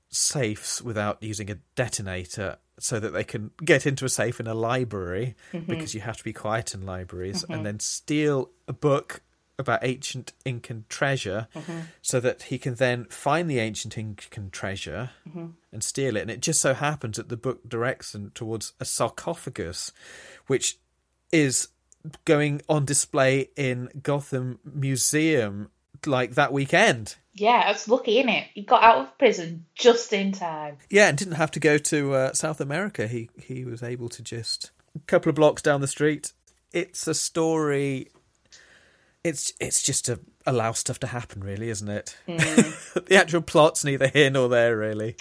[0.09, 4.53] safes without using a detonator, so that they can get into a safe in a
[4.53, 5.65] library Mhm.
[5.65, 7.55] because you have to be quiet in libraries, Mhm.
[7.55, 9.21] and then steal a book
[9.57, 11.87] about ancient Incan treasure, Mhm.
[12.01, 15.53] so that he can then find the ancient Incan treasure Mhm.
[15.71, 16.21] and steal it.
[16.21, 19.91] And it just so happens that the book directs them towards a sarcophagus,
[20.47, 20.77] which
[21.31, 21.69] is
[22.25, 25.71] going on display in Gotham Museum
[26.05, 27.15] like that weekend.
[27.33, 28.43] Yeah, that's lucky, is it?
[28.53, 30.77] He got out of prison just in time.
[30.89, 33.07] Yeah, and didn't have to go to uh, South America.
[33.07, 36.31] He he was able to just a couple of blocks down the street.
[36.71, 38.09] It's a story.
[39.25, 42.15] It's it's just to allow stuff to happen, really, isn't it?
[42.27, 43.05] Mm.
[43.05, 45.15] the actual plot's neither here nor there, really.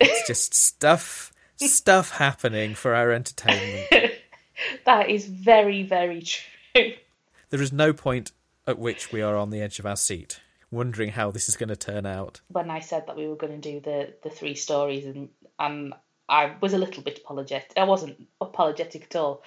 [0.00, 3.86] It's just stuff stuff happening for our entertainment.
[4.84, 6.92] That is very, very true.
[7.48, 8.30] There is no point
[8.66, 10.38] at which we are on the edge of our seat,
[10.70, 12.42] wondering how this is going to turn out.
[12.48, 15.94] When I said that we were going to do the, the three stories, and and
[16.28, 17.72] I was a little bit apologetic.
[17.78, 19.42] I wasn't apologetic at all,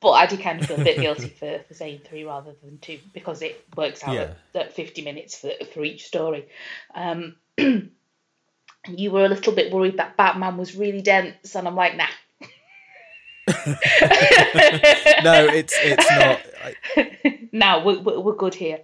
[0.00, 2.78] but I did kind of feel a bit guilty for, for saying three rather than
[2.78, 4.32] two because it works out Yeah.
[4.54, 6.46] at, at 50 minutes for, for each story.
[6.94, 11.96] Um, you were a little bit worried that Batman was really dense, and I'm like,
[11.96, 12.06] nah.
[15.22, 16.40] No, it's it's not.
[16.64, 18.78] I, no, we're, we're, we're good here.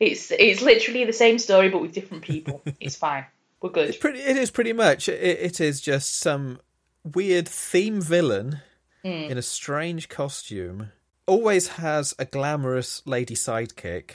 [0.00, 2.62] it's it's literally the same story but with different people.
[2.80, 3.24] It's fine.
[3.60, 3.88] We're good.
[3.88, 4.20] It's pretty.
[4.20, 5.08] It is pretty much.
[5.08, 6.60] It, it is just some
[7.04, 8.60] weird theme villain
[9.04, 9.30] Mm.
[9.30, 10.90] in a strange costume.
[11.26, 14.10] Always has a glamorous lady sidekick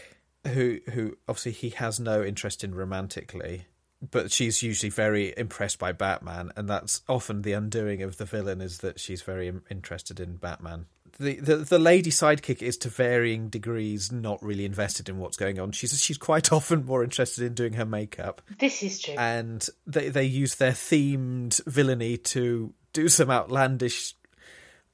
[0.47, 3.65] who who obviously he has no interest in romantically,
[4.11, 8.61] but she's usually very impressed by Batman, and that's often the undoing of the villain
[8.61, 10.87] is that she's very interested in Batman.
[11.19, 15.59] The, the the lady sidekick is to varying degrees not really invested in what's going
[15.59, 15.71] on.
[15.71, 19.13] She's she's quite often more interested in doing her makeup This is true.
[19.19, 24.15] and they they use their themed villainy to do some outlandish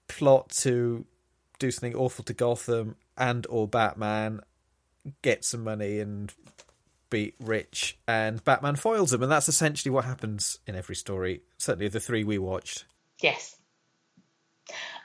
[0.09, 1.05] plot to
[1.59, 4.41] do something awful to Gotham and or Batman,
[5.21, 6.33] get some money and
[7.09, 11.41] be rich, and Batman foils them, and that's essentially what happens in every story.
[11.57, 12.85] Certainly, the three we watched.
[13.21, 13.55] Yes.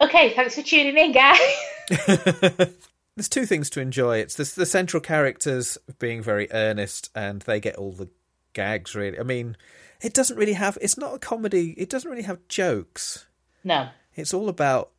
[0.01, 1.41] Okay, thanks for tuning in, guys.
[3.17, 4.19] There's two things to enjoy.
[4.19, 8.09] It's the, the central characters being very earnest, and they get all the
[8.53, 8.95] gags.
[8.95, 9.57] Really, I mean,
[10.03, 10.77] it doesn't really have.
[10.83, 11.75] It's not a comedy.
[11.79, 13.27] It doesn't really have jokes.
[13.63, 13.89] no.
[14.17, 14.91] It's all about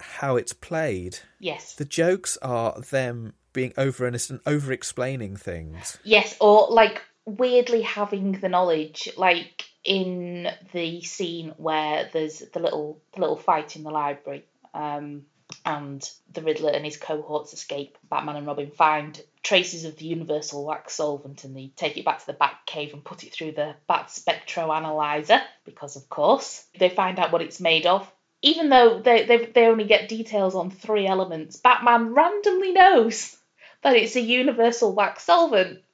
[0.00, 1.18] how it's played.
[1.38, 1.74] Yes.
[1.74, 5.98] The jokes are them being over earnest and over explaining things.
[6.04, 13.00] Yes, or like weirdly having the knowledge, like in the scene where there's the little
[13.14, 15.22] the little fight in the library, um,
[15.64, 17.96] and the Riddler and his cohorts escape.
[18.10, 22.20] Batman and Robin find traces of the universal wax solvent, and they take it back
[22.20, 26.88] to the Bat Cave and put it through the Bat Spectroanalyzer because, of course, they
[26.88, 28.10] find out what it's made of.
[28.44, 33.34] Even though they, they they only get details on three elements, Batman randomly knows
[33.82, 35.80] that it's a universal wax solvent.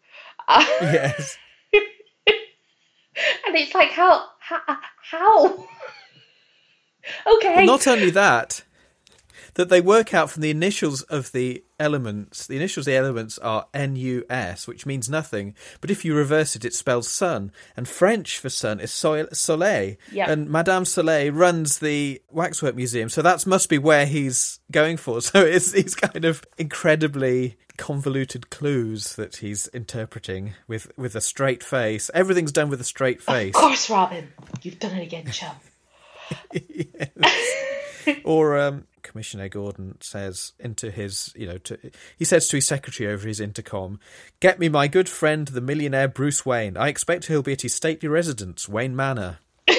[0.82, 1.38] Yes.
[1.72, 4.60] and it's like how how,
[5.00, 5.64] how?
[7.36, 8.64] okay Not only that,
[9.54, 12.46] that they work out from the initials of the elements.
[12.46, 15.54] The initials of the elements are NUS, which means nothing.
[15.80, 17.50] But if you reverse it, it spells sun.
[17.76, 19.96] And French for sun is soleil.
[20.12, 20.30] Yeah.
[20.30, 25.20] And Madame Soleil runs the waxwork museum, so that must be where he's going for.
[25.30, 31.62] So it's he's kind of incredibly convoluted clues that he's interpreting with with a straight
[31.62, 32.10] face.
[32.12, 33.54] Everything's done with a straight face.
[33.54, 34.28] of course robin
[34.62, 35.54] you've done it again chum
[38.24, 41.76] or um, Commissioner Gordon says into his, you know, to,
[42.16, 43.98] he says to his secretary over his intercom,
[44.38, 46.76] "Get me my good friend, the millionaire Bruce Wayne.
[46.76, 49.38] I expect he'll be at his stately residence, Wayne Manor."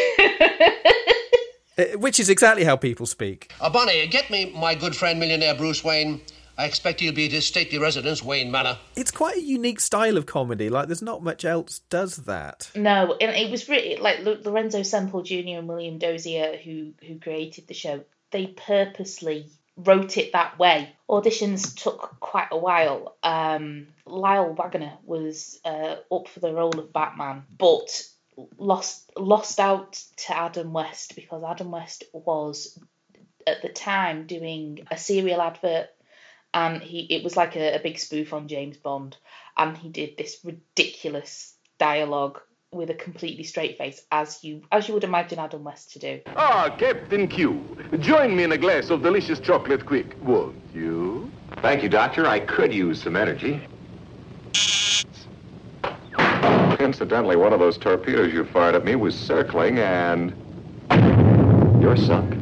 [1.77, 3.53] Uh, Which is exactly how people speak.
[3.61, 6.19] Uh, Bonnie, get me my good friend millionaire Bruce Wayne.
[6.57, 8.77] I expect he'll be at his stately residence, Wayne Manor.
[8.97, 10.69] It's quite a unique style of comedy.
[10.69, 12.69] Like, there's not much else does that.
[12.75, 17.67] no and it was really like lorenzo semple jr and william dozier who who created
[17.67, 20.93] the show they purposely wrote it that way.
[21.09, 23.15] Auditions took quite a while.
[23.23, 28.03] Um lyle waggoner was uh, up for the role of batman but
[28.57, 32.77] lost lost out to adam west because adam west was
[33.47, 35.87] at the time doing a serial advert
[36.53, 39.17] and he it was like a, a big spoof on James Bond
[39.57, 42.41] and he did this ridiculous dialogue
[42.71, 46.21] with a completely straight face as you as you would imagine Adam West to do.
[46.36, 47.62] Ah, Captain Q.
[47.99, 51.29] Join me in a glass of delicious chocolate Quik, won't you?
[51.62, 52.25] Thank you, Doctor.
[52.25, 53.62] I could use some energy.
[56.79, 60.34] Incidentally, one of those torpedoes you fired at me was circling and.
[61.81, 62.34] You're sunk.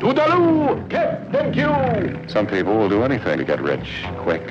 [0.00, 0.88] Toodaloo!
[0.88, 2.28] Captain Q!
[2.28, 4.46] Some people will do anything to get rich quick.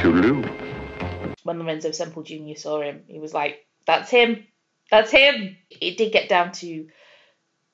[0.00, 0.53] Toodaloo.
[1.44, 2.56] When Lorenzo Semple Jr.
[2.56, 4.46] saw him, he was like, "That's him,
[4.90, 6.88] that's him." It did get down to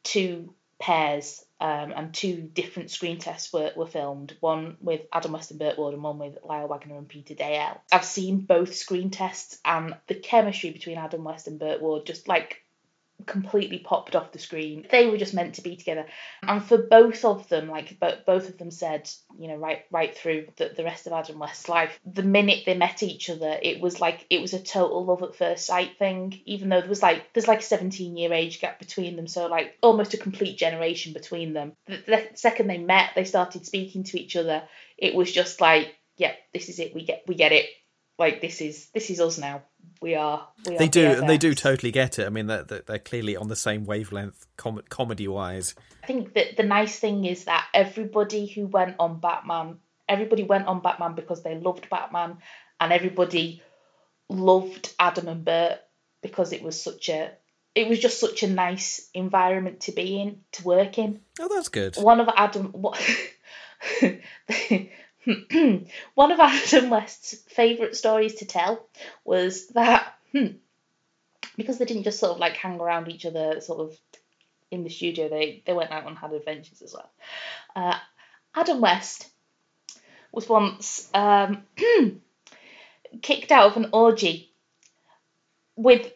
[0.02, 4.36] two pairs, um, and two different screen tests were, were filmed.
[4.40, 7.80] One with Adam West and Burt Ward, and one with Lyle Waggoner and Peter Deel.
[7.92, 12.28] I've seen both screen tests, and the chemistry between Adam West and Burt Ward just
[12.28, 12.64] like
[13.26, 14.86] completely popped off the screen.
[14.90, 16.06] They were just meant to be together.
[16.42, 20.16] And for both of them, like bo- both of them said, you know, right right
[20.16, 23.80] through the, the rest of Adam West's life, the minute they met each other, it
[23.80, 26.40] was like it was a total love at first sight thing.
[26.44, 29.46] Even though there was like there's like a 17 year age gap between them, so
[29.46, 31.72] like almost a complete generation between them.
[31.86, 34.62] The, the second they met, they started speaking to each other.
[34.98, 36.94] It was just like, yeah, this is it.
[36.94, 37.66] We get we get it.
[38.20, 39.62] Like this is this is us now.
[40.02, 40.46] We are.
[40.66, 42.26] We They are do, and they do totally get it.
[42.26, 45.74] I mean, they're, they're clearly on the same wavelength, com- comedy-wise.
[46.02, 50.66] I think that the nice thing is that everybody who went on Batman, everybody went
[50.66, 52.36] on Batman because they loved Batman,
[52.78, 53.62] and everybody
[54.28, 55.78] loved Adam and Burt
[56.20, 57.32] because it was such a,
[57.74, 61.20] it was just such a nice environment to be in, to work in.
[61.40, 61.96] Oh, that's good.
[61.96, 63.00] One of Adam, what,
[66.14, 68.86] one of Adam West's favourite stories to tell
[69.24, 70.46] was that hmm,
[71.56, 73.98] because they didn't just sort of like hang around each other, sort of
[74.70, 77.10] in the studio, they they went out and had adventures as well.
[77.74, 77.98] Uh,
[78.54, 79.28] Adam West
[80.32, 81.64] was once um,
[83.22, 84.52] kicked out of an orgy
[85.76, 86.12] with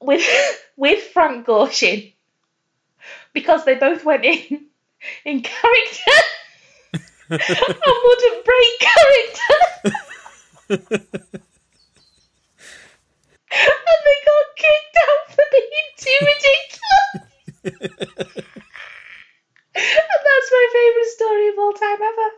[0.00, 0.26] with
[0.76, 2.12] with Frank Gorshin
[3.32, 4.66] because they both went in
[5.24, 6.12] in character
[7.30, 9.54] and wouldn't break character.
[10.70, 10.80] and
[14.04, 17.22] they got kicked out for being too ridiculous.
[19.74, 22.30] and that's my favourite story of all time ever.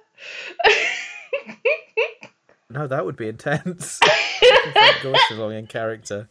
[2.68, 3.98] No, that would be intense.
[4.72, 6.28] Frank Gorshin in character.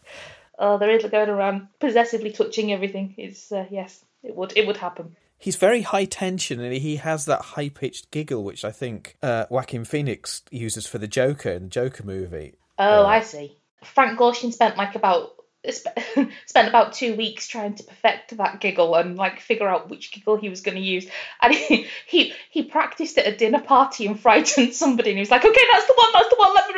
[0.59, 3.15] Oh, the Riddler going around possessively touching everything.
[3.17, 5.15] It's uh, yes, it would it would happen.
[5.37, 9.45] He's very high tension and he has that high pitched giggle, which I think uh,
[9.49, 12.55] Joaquin Phoenix uses for the Joker in the Joker movie.
[12.77, 13.57] Oh, I see.
[13.83, 15.31] Frank Gorshin spent like about
[16.45, 20.37] spent about two weeks trying to perfect that giggle and like figure out which giggle
[20.37, 21.07] he was going to use.
[21.41, 25.11] And he, he he practiced at a dinner party and frightened somebody.
[25.11, 26.11] And he was like, "Okay, that's the one.
[26.13, 26.53] That's the one.
[26.55, 26.75] Let me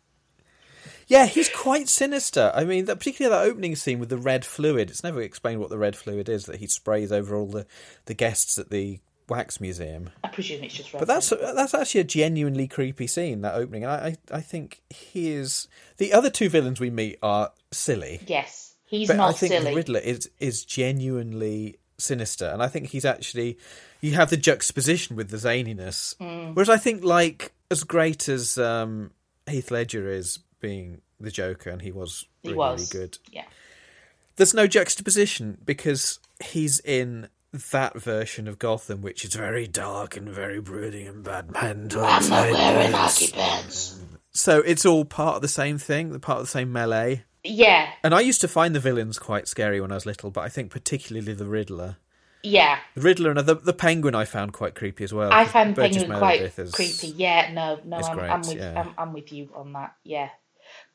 [1.14, 2.52] Yeah, he's quite sinister.
[2.56, 4.90] I mean, that, particularly that opening scene with the red fluid.
[4.90, 7.68] It's never explained what the red fluid is that he sprays over all the,
[8.06, 9.00] the guests at the
[9.30, 10.10] wax museum.
[10.24, 10.92] I presume it's just.
[10.92, 13.42] But that's that's actually a genuinely creepy scene.
[13.42, 15.68] That opening, and I I I think he is.
[15.98, 18.22] The other two villains we meet are silly.
[18.26, 19.76] yes, he's but not I think silly.
[19.76, 23.60] Riddler is is genuinely sinister, and I think he's actually
[24.02, 26.18] you have the juxtaposition with the zaniness.
[26.18, 26.56] Mm.
[26.56, 29.12] Whereas I think like as great as um,
[29.48, 32.94] Heath Ledger is being the Joker, and he was He really, was.
[32.94, 33.18] really good.
[33.32, 33.46] Yeah.
[34.38, 37.28] There's no juxtaposition because he's in
[37.72, 42.54] that version of Gotham, which is very dark and very brooding and talks not like
[42.54, 44.00] wearing hockey pads.
[44.32, 47.26] So it's all part of the same thing, the part of the same melee.
[47.44, 50.42] Yeah, And I used to find the villains quite scary when I was little, but
[50.42, 51.98] I think particularly the Riddler.
[52.42, 52.80] yeah.
[52.96, 55.30] The Riddler and the, the Penguin I found quite creepy as well.
[55.32, 57.10] I the Burgess penguin quite is- creepy.
[57.18, 58.80] Yeah, no, no, I'm, great, I'm with yeah.
[58.80, 59.94] I'm, I'm with you on that.
[60.06, 60.30] Yeah,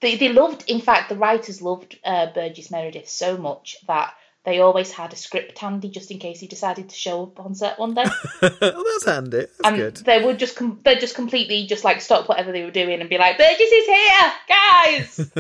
[0.01, 0.65] they they loved.
[0.69, 4.15] In fact, the writers loved uh, Burgess Meredith so much that
[4.45, 7.55] they always had a script handy just in case he decided to show up on
[7.55, 8.05] set one day.
[8.43, 9.39] oh, that's handy.
[9.39, 9.97] That's and good.
[9.99, 13.11] they would just com- they just completely just like stop whatever they were doing and
[13.11, 15.31] be like, Burgess is here, guys.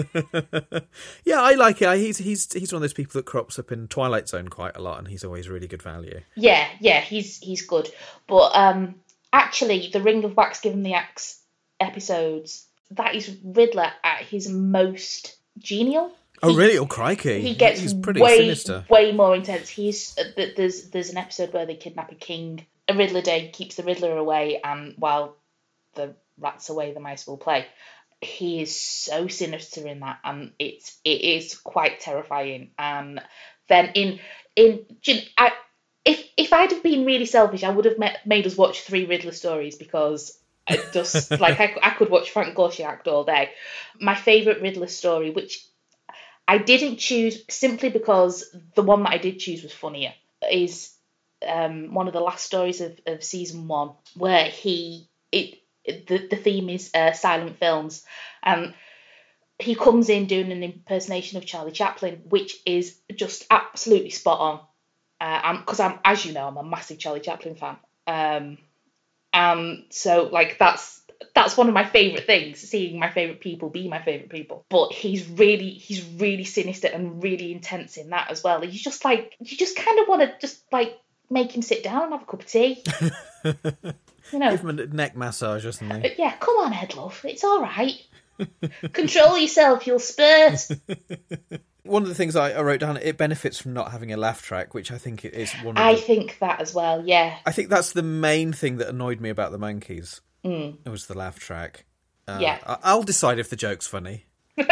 [1.24, 1.88] Yeah, I like it.
[1.88, 4.76] I, he's he's he's one of those people that crops up in Twilight Zone quite
[4.76, 6.20] a lot, and he's always really good value.
[6.36, 7.90] Yeah, yeah, he's he's good.
[8.26, 8.96] But um
[9.32, 11.40] actually the Ring of Wax Given the Axe
[11.80, 16.12] episodes, that is Riddler at his most genial.
[16.42, 16.78] Oh, really?
[16.78, 17.40] Oh, crikey!
[17.40, 18.84] He gets he's pretty way sinister.
[18.88, 19.68] way more intense.
[19.68, 22.66] He's uh, there's there's an episode where they kidnap a king.
[22.86, 25.36] A Riddle a Day keeps the Riddler away, and while
[25.94, 27.66] the rats away, the mice will play.
[28.20, 32.70] He is so sinister in that, and it's it is quite terrifying.
[32.78, 33.20] And
[33.68, 34.20] then in
[34.54, 34.86] in
[35.36, 35.52] I,
[36.04, 39.06] if if I'd have been really selfish, I would have met, made us watch three
[39.06, 43.50] Riddler stories because I just like I, I could watch Frank Gorshin act all day.
[44.00, 45.66] My favorite Riddler story, which
[46.46, 50.14] I didn't choose simply because the one that I did choose was funnier,
[50.50, 50.92] is
[51.46, 56.36] um, one of the last stories of, of season one where he it the, the
[56.36, 58.04] theme is uh, silent films
[58.42, 58.74] and
[59.58, 65.58] he comes in doing an impersonation of Charlie Chaplin, which is just absolutely spot on.
[65.58, 67.76] Because I'm, as you know, I'm a massive Charlie Chaplin fan.
[68.06, 68.58] Um,
[69.32, 71.00] um, so like that's
[71.34, 74.64] that's one of my favorite things, seeing my favorite people be my favorite people.
[74.68, 78.64] But he's really he's really sinister and really intense in that as well.
[78.64, 80.98] You just like you just kind of want to just like
[81.30, 82.82] make him sit down and have a cup of tea.
[84.32, 86.04] you know, Give him a neck massage or something.
[86.18, 87.94] yeah, come on, head love, it's all right.
[88.92, 90.68] Control yourself, you'll spurt.
[91.88, 94.42] One of the things I, I wrote down, it benefits from not having a laugh
[94.42, 97.04] track, which I think is one of I the, think that as well.
[97.06, 97.36] Yeah.
[97.46, 100.20] I think that's the main thing that annoyed me about the Monkees.
[100.44, 100.76] Mm.
[100.84, 101.84] It was the laugh track.
[102.26, 102.58] Uh, Yeah.
[102.66, 104.26] I- I'll decide if the joke's funny.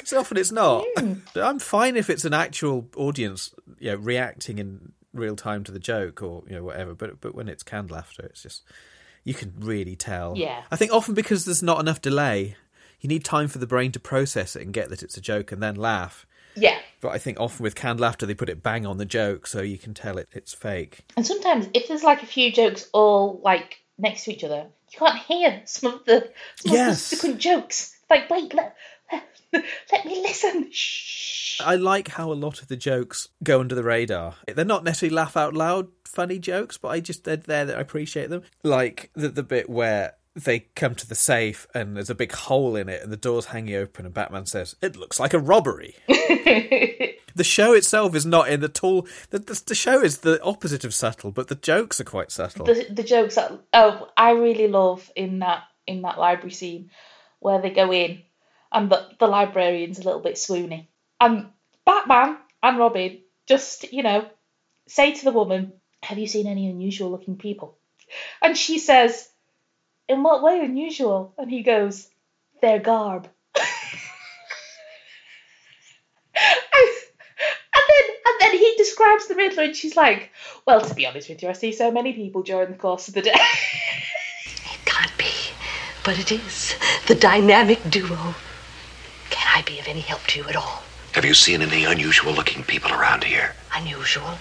[0.00, 0.86] Because often it's not.
[1.36, 5.78] I'm fine if it's an actual audience, you know, reacting in real time to the
[5.78, 6.94] joke or you know whatever.
[6.94, 8.62] But but when it's canned laughter, it's just
[9.24, 10.38] you can really tell.
[10.38, 10.62] Yeah.
[10.70, 12.56] I think often because there's not enough delay,
[13.00, 15.52] you need time for the brain to process it and get that it's a joke
[15.52, 16.24] and then laugh.
[16.56, 16.78] Yeah.
[17.00, 19.62] But I think often with canned laughter, they put it bang on the joke, so
[19.62, 21.00] you can tell it it's fake.
[21.16, 24.98] And sometimes if there's like a few jokes all like next to each other, you
[24.98, 26.88] can't hear some of the some Yes.
[26.90, 27.96] of the subsequent jokes.
[28.10, 28.76] Like, wait, let,
[29.12, 29.24] let,
[29.92, 30.70] let me listen.
[30.72, 31.60] Shh.
[31.64, 34.34] I like how a lot of the jokes go under the radar.
[34.52, 37.80] They're not necessarily laugh out loud funny jokes, but I just they're there that I
[37.80, 38.42] appreciate them.
[38.64, 40.14] Like the the bit where
[40.44, 43.46] they come to the safe and there's a big hole in it and the door's
[43.46, 48.48] hanging open and Batman says, "It looks like a robbery." the show itself is not
[48.48, 49.06] in at all.
[49.30, 52.66] The, the, the show is the opposite of subtle, but the jokes are quite subtle.
[52.66, 56.90] the the jokes that oh I really love in that in that library scene
[57.40, 58.22] where they go in
[58.72, 60.86] and the, the librarian's a little bit swoony
[61.20, 61.48] and
[61.84, 64.28] Batman and Robin just you know
[64.86, 65.72] say to the woman
[66.02, 67.78] have you seen any unusual looking people
[68.42, 69.29] and she says
[70.10, 72.08] in what way unusual and he goes
[72.60, 73.28] their garb
[77.72, 80.30] And then, and then he describes the Riddler, and she's like,
[80.66, 83.14] "Well, to be honest with you, I see so many people during the course of
[83.14, 83.34] the day."
[84.74, 85.32] It can't be,
[86.04, 86.74] but it is
[87.06, 88.34] the dynamic duo.
[89.30, 90.82] Can I be of any help to you at all?
[91.12, 93.54] Have you seen any unusual looking people around here?
[93.74, 94.38] Unusual?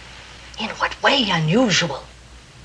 [0.60, 2.04] In what way unusual?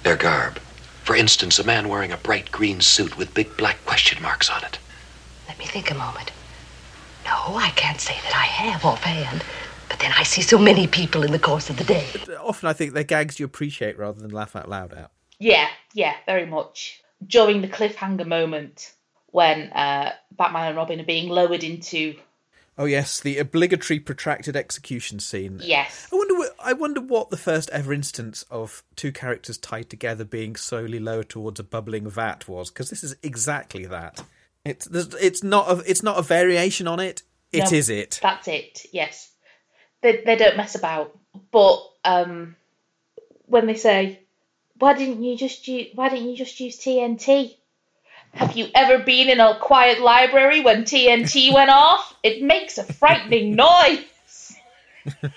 [0.02, 0.58] Their garb.
[1.04, 4.64] For instance, a man wearing a bright green suit with big black question marks on
[4.64, 4.78] it.
[5.46, 6.32] Let me think a moment.
[7.26, 9.44] No, I can't say that I have offhand.
[9.90, 12.06] But then I see so many people in the course of the day.
[12.40, 15.10] Often I think they're gags you appreciate rather than laugh out loud at.
[15.38, 17.02] Yeah, yeah, very much.
[17.26, 18.94] During the cliffhanger moment
[19.26, 22.14] when uh, Batman and Robin are being lowered into.
[22.76, 25.60] Oh yes, the obligatory protracted execution scene.
[25.62, 26.08] Yes.
[26.12, 26.34] I wonder.
[26.34, 30.98] wh- I wonder what the first ever instance of two characters tied together being slowly
[30.98, 34.24] lowered towards a bubbling vat was, because this is exactly that.
[34.64, 37.22] It's it's not a it's not a variation on it.
[37.52, 38.18] It is No, it.
[38.20, 38.86] That's it.
[38.92, 39.30] Yes,
[40.00, 41.16] they they don't mess about.
[41.52, 42.56] But um,
[43.46, 44.20] when they say,
[44.78, 47.56] "Why didn't you just use Why didn't you just use TNT?"
[48.34, 52.14] Have you ever been in a quiet library when TNT went off?
[52.22, 54.56] It makes a frightening noise.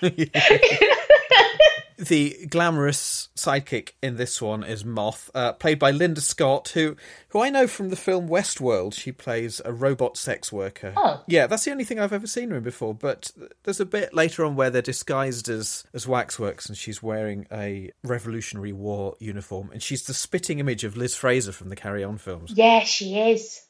[1.98, 6.96] the glamorous sidekick in this one is Moth, uh, played by Linda Scott, who
[7.30, 8.94] who I know from the film Westworld.
[8.94, 10.94] She plays a robot sex worker.
[10.96, 11.22] Oh.
[11.26, 12.94] yeah, that's the only thing I've ever seen her in before.
[12.94, 13.32] But
[13.64, 17.90] there's a bit later on where they're disguised as as waxworks, and she's wearing a
[18.04, 22.16] Revolutionary War uniform, and she's the spitting image of Liz Fraser from the Carry On
[22.16, 22.52] films.
[22.54, 23.60] Yeah, she is.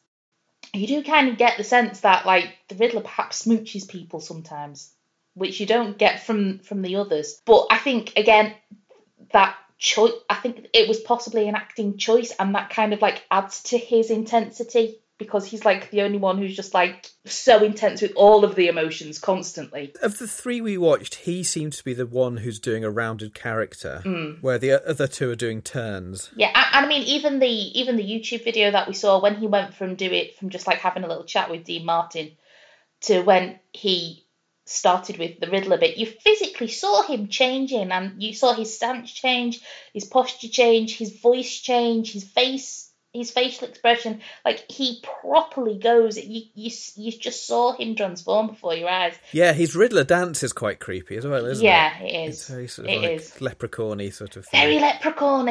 [0.75, 4.93] You do kind of get the sense that like the Riddler perhaps smooches people sometimes,
[5.39, 7.41] which you don't get from from the others.
[7.45, 8.55] But I think again
[9.33, 10.13] that choice.
[10.29, 13.79] I think it was possibly an acting choice, and that kind of like adds to
[13.79, 18.45] his intensity because he's like the only one who's just like so intense with all
[18.45, 19.93] of the emotions constantly.
[20.01, 23.35] Of the three we watched, he seems to be the one who's doing a rounded
[23.35, 24.41] character, Mm.
[24.43, 26.31] where the other two are doing turns.
[26.37, 29.47] Yeah, and I mean even the even the YouTube video that we saw when he
[29.49, 32.31] went from do it from just like having a little chat with Dean Martin
[33.03, 34.25] to when he
[34.69, 39.11] started with the Riddler bit, you physically saw him changing and you saw his stance
[39.13, 39.61] change,
[39.93, 46.19] his posture change, his voice change, his face his facial expression like he properly goes
[46.19, 50.53] you you you just saw him transform before your eyes Yeah, his Riddler dance is
[50.53, 52.13] quite creepy as well, isn't Yeah, it?
[52.13, 52.35] Yeah it is.
[52.41, 53.41] It's very sort of It like is.
[53.41, 54.61] leprechaun-y sort of thing.
[54.61, 55.49] very leprechaun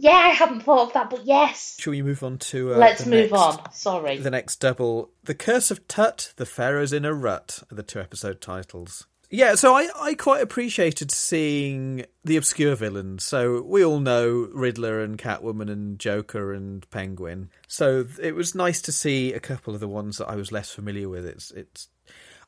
[0.00, 2.74] yeah i hadn't thought of that but yes Shall we move on to?
[2.74, 6.92] Uh, let's move next- on sorry The next double, "The Curse of Tut," "The Pharaoh's
[6.92, 9.06] in a Rut," are the two episode titles.
[9.32, 13.22] Yeah, so I, I quite appreciated seeing the obscure villains.
[13.24, 17.48] So we all know Riddler and Catwoman and Joker and Penguin.
[17.68, 20.72] So it was nice to see a couple of the ones that I was less
[20.72, 21.24] familiar with.
[21.24, 21.88] It's it's.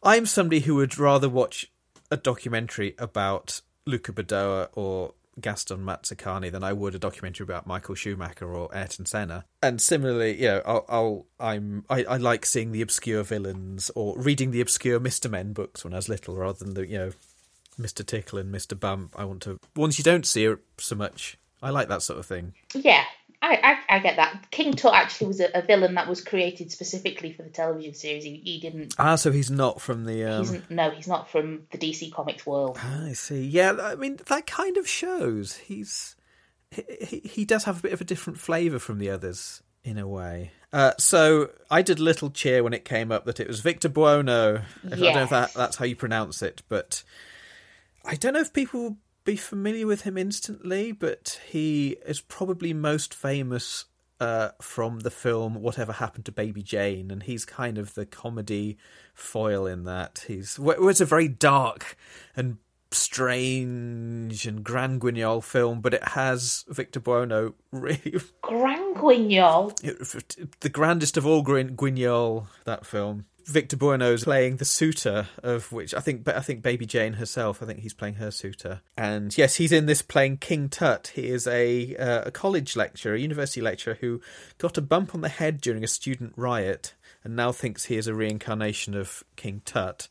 [0.03, 1.70] I'm somebody who would rather watch
[2.11, 7.94] a documentary about Luca Badoer or Gaston Mazzacane than I would a documentary about Michael
[7.94, 9.44] Schumacher or Ayrton Senna.
[9.62, 14.18] And similarly, you know, I'll, I'll I'm I, I like seeing the obscure villains or
[14.18, 17.12] reading the obscure Mister Men books when I was little, rather than the you know
[17.78, 19.14] Mister Tickle and Mister Bump.
[19.16, 21.38] I want to ones you don't see so much.
[21.62, 22.54] I like that sort of thing.
[22.74, 23.04] Yeah,
[23.43, 24.47] I, I, I get that.
[24.53, 28.22] King Tut actually was a, a villain that was created specifically for the television series.
[28.22, 28.95] He, he didn't.
[28.99, 30.24] Ah, so he's not from the.
[30.24, 30.47] Um...
[30.47, 32.78] He's, no, he's not from the DC Comics world.
[32.80, 33.45] I see.
[33.45, 36.14] Yeah, I mean that kind of shows he's
[36.70, 40.07] he, he, does have a bit of a different flavour from the others in a
[40.07, 40.53] way.
[40.72, 43.88] Uh, so I did a little cheer when it came up that it was Victor
[43.88, 44.62] Buono.
[44.86, 47.03] I don't know if that, that's how you pronounce it, but
[48.05, 50.92] I don't know if people be familiar with him instantly.
[50.92, 53.86] But he is probably most famous
[54.20, 58.78] uh, from the film Whatever Happened to Baby Jane, and he's kind of the comedy
[59.14, 60.24] foil in that.
[60.28, 61.96] He's well, it's a very dark
[62.36, 62.58] and
[62.94, 69.72] strange and grand guignol film, but it has Victor Buono really Grand Guignol.
[70.60, 72.46] the grandest of all Guignol.
[72.64, 73.26] That film.
[73.47, 77.62] Victor Buono's playing the suitor of which I think, but I think Baby Jane herself.
[77.62, 81.12] I think he's playing her suitor, and yes, he's in this playing King Tut.
[81.14, 84.20] He is a uh, a college lecturer, a university lecturer who
[84.59, 88.07] got a bump on the head during a student riot, and now thinks he is
[88.07, 90.09] a reincarnation of King Tut,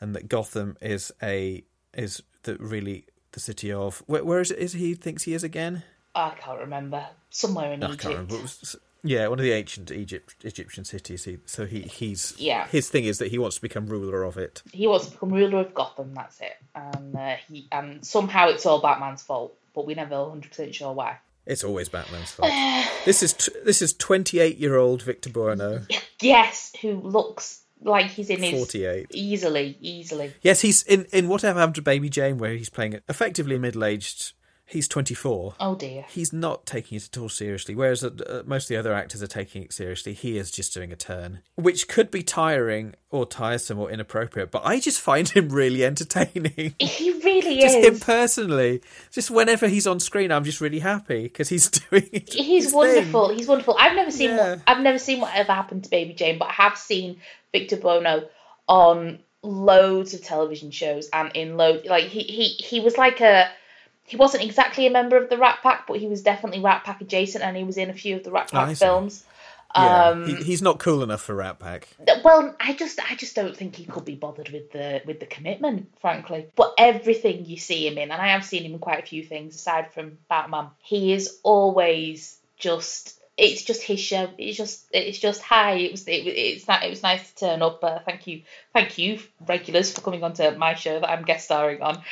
[0.00, 1.64] and that Gotham is a
[1.94, 4.58] is the really the city of where, where is it?
[4.58, 5.82] Is he thinks he is again?
[6.14, 7.06] I can't remember.
[7.30, 8.76] Somewhere in I Egypt.
[9.02, 9.18] Can't remember.
[9.18, 11.24] It was- yeah, one of the ancient Egypt Egyptian cities.
[11.24, 12.66] He, so he he's Yeah.
[12.68, 14.62] His thing is that he wants to become ruler of it.
[14.72, 16.14] He wants to become ruler of Gotham.
[16.14, 16.56] That's it.
[16.74, 20.92] And uh, he and somehow it's all Batman's fault, but we're never 100 percent sure
[20.92, 21.18] why.
[21.46, 22.52] It's always Batman's fault.
[23.04, 25.82] this is t- this is twenty eight year old Victor Buono.
[26.22, 29.06] Yes, who looks like he's in his 48.
[29.14, 30.34] easily, easily.
[30.42, 34.34] Yes, he's in in whatever happened to Baby Jane, where he's playing effectively middle aged
[34.70, 35.54] He's 24.
[35.58, 36.04] Oh dear.
[36.08, 39.26] He's not taking it at all seriously, whereas uh, most of the other actors are
[39.26, 40.12] taking it seriously.
[40.12, 44.62] He is just doing a turn, which could be tiring or tiresome or inappropriate, but
[44.64, 46.74] I just find him really entertaining.
[46.80, 47.86] He really just is.
[47.86, 48.80] him personally.
[49.10, 52.32] Just whenever he's on screen, I'm just really happy because he's doing it.
[52.32, 53.28] He's wonderful.
[53.28, 53.38] thing.
[53.38, 53.76] He's wonderful.
[53.78, 54.50] I've never seen Yeah.
[54.50, 57.20] what I've never seen whatever happened to Baby Jane, but I have seen
[57.52, 58.28] Victor Buono
[58.68, 63.50] on loads of television shows and in loads like he he he was like a
[64.10, 67.00] he wasn't exactly a member of the Rat Pack, but he was definitely Rat Pack
[67.00, 68.84] adjacent, and he was in a few of the Rat Oh, Pack see.
[68.84, 69.24] films.
[69.76, 71.86] Yeah, Um, he, he's not cool enough for Rat Pack.
[72.24, 75.26] well, I just I just don't think he could be bothered with the with the
[75.26, 76.46] commitment, frankly.
[76.56, 79.22] But everything you see him in, and I have seen him in quite a few
[79.22, 84.28] things aside from Batman, he is always just it's just his show.
[84.38, 85.74] It's just it's just hi.
[85.74, 87.82] It was it, was- it's not it was nice to turn up.
[87.84, 88.42] Uh, thank you,
[88.74, 92.02] thank you regulars for coming onto my show that I'm guest starring on.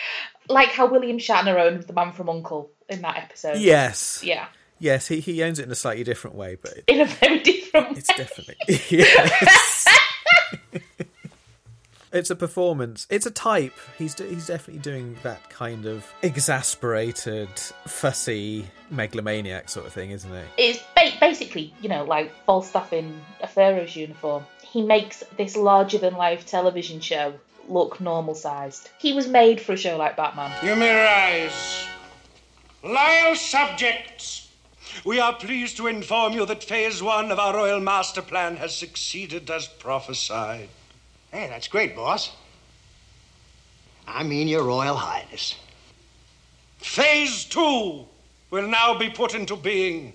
[0.49, 3.59] Like how William Shatner owned the Man from Uncle in that episode.
[3.59, 4.23] Yes.
[4.25, 4.47] Yeah.
[4.81, 7.41] Yes, he, he owns it in a slightly different way, but it- In a very
[7.41, 8.57] different it's definitely
[8.89, 9.87] yes.
[12.11, 13.07] It's a performance.
[13.11, 13.75] It's a type.
[13.99, 17.51] He's do- he's definitely doing that kind of exasperated,
[17.87, 20.41] fussy megalomaniac sort of thing, isn't he?
[20.71, 24.45] it's ba- basically, you know, like Falstaff in a Pharaoh's uniform.
[24.63, 27.35] He makes this larger than life television show
[27.69, 28.91] look normal sized.
[28.99, 30.53] He was made for a show like Batman.
[30.65, 31.87] You may rise.
[32.83, 34.49] Loyal subjects,
[35.05, 38.75] we are pleased to inform you that phase one of our royal master plan has
[38.75, 40.69] succeeded as prophesied.
[41.33, 42.31] Hey, that's great, boss.
[44.07, 45.55] I mean, your Royal Highness.
[46.79, 48.07] Phase two
[48.51, 50.15] will now be put into being.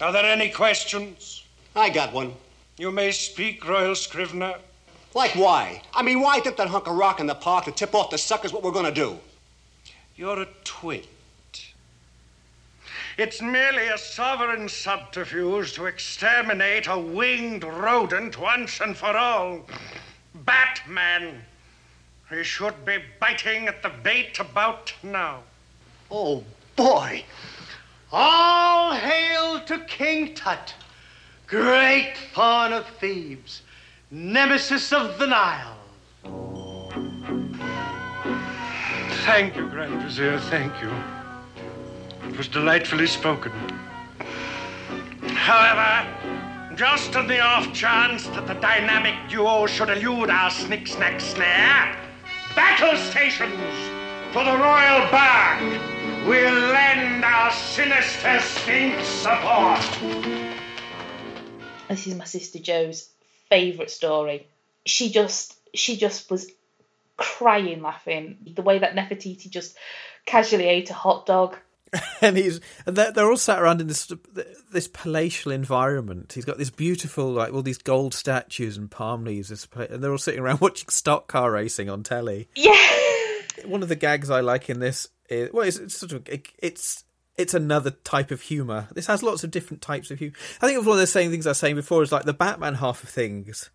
[0.00, 1.44] Are there any questions?
[1.74, 2.34] I got one.
[2.78, 4.54] You may speak, Royal Scrivener.
[5.14, 5.82] Like why?
[5.94, 8.18] I mean, why dip that hunk of rock in the park to tip off the
[8.18, 9.18] suckers what we're gonna do?
[10.16, 11.08] You're a twit.
[13.18, 19.66] It's merely a sovereign subterfuge to exterminate a winged rodent once and for all.
[20.34, 21.44] Batman.
[22.30, 25.42] He should be biting at the bait about now.
[26.10, 26.42] Oh,
[26.74, 27.24] boy.
[28.10, 30.74] All hail to King Tut,
[31.46, 33.62] great pawn of Thebes,
[34.12, 35.74] nemesis of the Nile.
[39.24, 40.92] Thank you, Grand Vizier, thank you.
[42.28, 43.52] It was delightfully spoken.
[45.28, 46.06] However,
[46.76, 51.96] just on the off chance that the dynamic duo should elude our snick snack snare,
[52.54, 53.54] battle stations
[54.30, 55.60] for the Royal Bark
[56.26, 59.80] will lend our sinister stink support.
[61.88, 63.11] This is my sister Joe's
[63.52, 64.46] favourite story.
[64.86, 66.50] She just she just was
[67.16, 68.38] crying laughing.
[68.54, 69.76] The way that Nefertiti just
[70.24, 71.56] casually ate a hot dog.
[72.22, 74.10] and he's and they're, they're all sat around in this
[74.70, 76.32] this palatial environment.
[76.32, 80.18] He's got this beautiful like all these gold statues and palm leaves, and they're all
[80.18, 82.48] sitting around watching stock car racing on telly.
[82.54, 82.72] Yeah.
[83.66, 86.48] One of the gags I like in this is well, it's, it's sort of it,
[86.58, 87.04] it's
[87.36, 88.88] it's another type of humor.
[88.92, 90.34] This has lots of different types of humor.
[90.60, 92.74] I think one of the same things I was saying before is like the Batman
[92.74, 93.70] half of things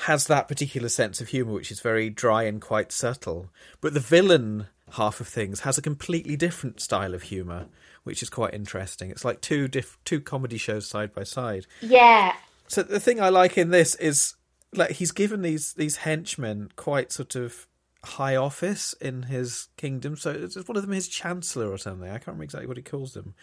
[0.00, 4.00] has that particular sense of humor, which is very dry and quite subtle, but the
[4.00, 7.66] villain half of things has a completely different style of humor,
[8.04, 9.10] which is quite interesting.
[9.10, 11.66] It's like two diff- two comedy shows side by side.
[11.80, 12.34] Yeah.
[12.68, 14.34] So the thing I like in this is
[14.72, 17.66] like he's given these these henchmen quite sort of
[18.04, 20.16] high office in his kingdom.
[20.16, 22.08] So it's one of them his chancellor or something.
[22.08, 23.34] I can't remember exactly what he calls them,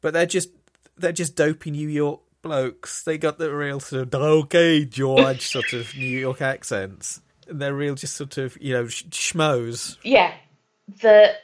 [0.00, 0.50] but they're just
[0.96, 3.02] they're just dopey New York blokes.
[3.02, 7.20] They got the real sort of okay George sort of New York accents.
[7.48, 9.98] And they're real just sort of you know sh- schmoes.
[10.02, 10.32] Yeah.
[11.00, 11.34] The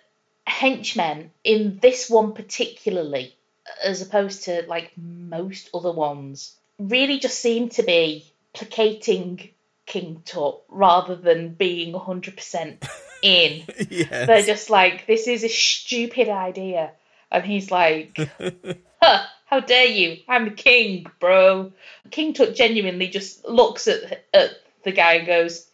[0.46, 3.34] henchmen in this one particularly,
[3.84, 9.50] as opposed to like most other ones, really just seem to be placating
[9.92, 12.88] King Tut rather than being 100%
[13.22, 13.62] in.
[13.90, 14.26] Yes.
[14.26, 16.92] They're just like, this is a stupid idea.
[17.30, 18.16] And he's like,
[19.02, 20.16] huh, how dare you?
[20.26, 21.72] I'm the king, bro.
[22.10, 25.66] King Tut genuinely just looks at, at the guy and goes,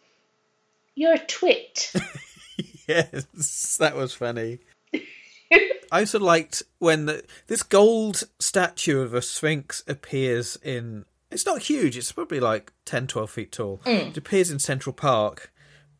[0.95, 1.93] You're a twit.
[2.87, 4.57] Yes, that was funny.
[5.91, 11.05] I also liked when the, this gold statue of a sphinx appears in.
[11.31, 13.81] It's not huge, it's probably like 10, 12 feet tall.
[13.85, 14.09] Mm.
[14.09, 15.51] It appears in Central Park.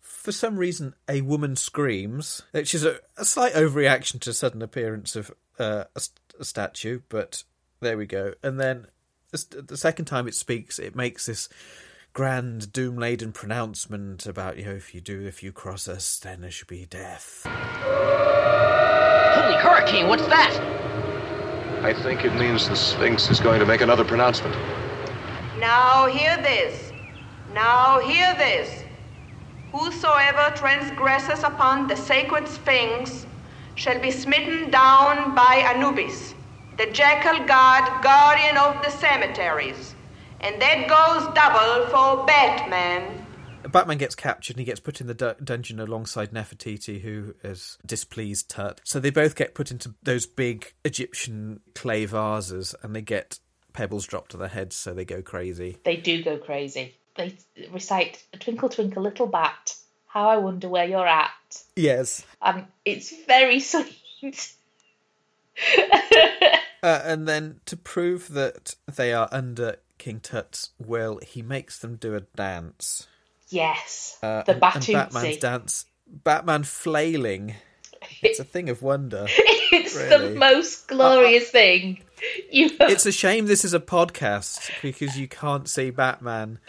[0.02, 5.16] For some reason, a woman screams, which is a, a slight overreaction to sudden appearance
[5.16, 6.02] of uh, a,
[6.40, 7.44] a statue, but
[7.80, 8.34] there we go.
[8.44, 8.88] And then
[9.32, 11.48] the the second time it speaks, it makes this
[12.12, 16.42] grand doom laden pronouncement about you know if you do if you cross us then
[16.42, 17.46] there should be death
[19.32, 20.60] Holy hurricane, what's that?
[21.84, 24.56] I think it means the Sphinx is going to make another pronouncement.
[25.60, 26.94] Now hear this.
[27.54, 28.84] Now hear this.
[29.74, 33.26] Whosoever transgresses upon the sacred Sphinx
[33.76, 36.34] shall be smitten down by Anubis,
[36.78, 39.96] the jackal god, guardian of the cemeteries.
[40.40, 43.26] And that goes double for Batman.
[43.70, 47.78] Batman gets captured and he gets put in the du- dungeon alongside Nefertiti, who is
[47.86, 48.80] displeased Tut.
[48.86, 53.40] So they both get put into those big Egyptian clay vases and they get
[53.74, 55.78] pebbles drop to their heads, so they go crazy.
[55.84, 56.96] They do go crazy.
[57.16, 57.36] They
[57.72, 59.76] recite Twinkle Twinkle Little Bat,
[60.08, 61.62] How I Wonder Where You're At.
[61.76, 62.26] Yes.
[62.42, 64.54] And it's very sweet.
[66.82, 71.98] Uh, and then to prove that they are under King Tut's will, he makes them
[71.98, 73.06] do a dance.
[73.50, 74.18] Yes.
[74.24, 75.86] Uh, the and- and Batman's dance.
[76.08, 77.56] Batman flailing.
[78.22, 79.28] It's a thing of wonder.
[79.72, 80.34] It's really.
[80.34, 82.02] the most glorious thing.
[82.52, 86.60] You have It's a shame this is a podcast because you can't see Batman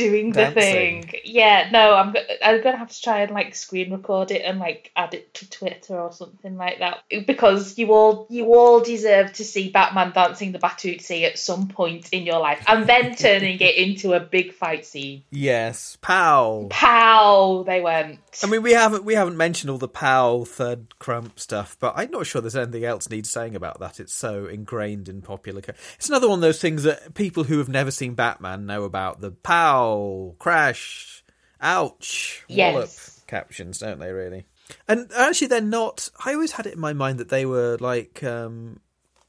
[0.00, 1.02] doing the dancing.
[1.02, 1.20] thing.
[1.24, 4.90] Yeah, no, I'm I'm gonna have to try and like screen record it and like
[4.96, 9.44] add it to Twitter or something like that because you all you all deserve to
[9.44, 13.76] see Batman dancing the Batusi at some point in your life and then turning it
[13.76, 15.22] into a big fight scene.
[15.30, 16.68] Yes, pow.
[16.70, 17.64] Pow!
[17.66, 18.18] They went.
[18.42, 22.10] I mean, we haven't we haven't mentioned all the pow third crump stuff, but I'm
[22.10, 24.00] not sure there's anything else needs saying about that.
[24.00, 25.62] It's so ingrained in popular.
[25.96, 29.20] It's another one of those things that people who have never seen Batman know about
[29.20, 29.89] the pow,
[30.38, 31.24] crash,
[31.60, 32.72] ouch, Yes.
[32.74, 32.90] wallop
[33.26, 34.12] captions, don't they?
[34.12, 34.46] Really?
[34.88, 36.08] And actually, they're not.
[36.24, 38.80] I always had it in my mind that they were like um,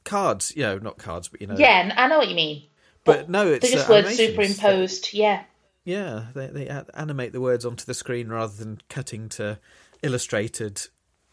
[0.03, 0.53] cards.
[0.55, 1.55] You know, not cards, but you know.
[1.57, 2.63] Yeah, I know what you mean.
[3.03, 5.13] But no, it's They're just uh, words superimposed.
[5.13, 5.43] Yeah.
[5.83, 9.59] Yeah, they they animate the words onto the screen rather than cutting to
[10.03, 10.87] illustrated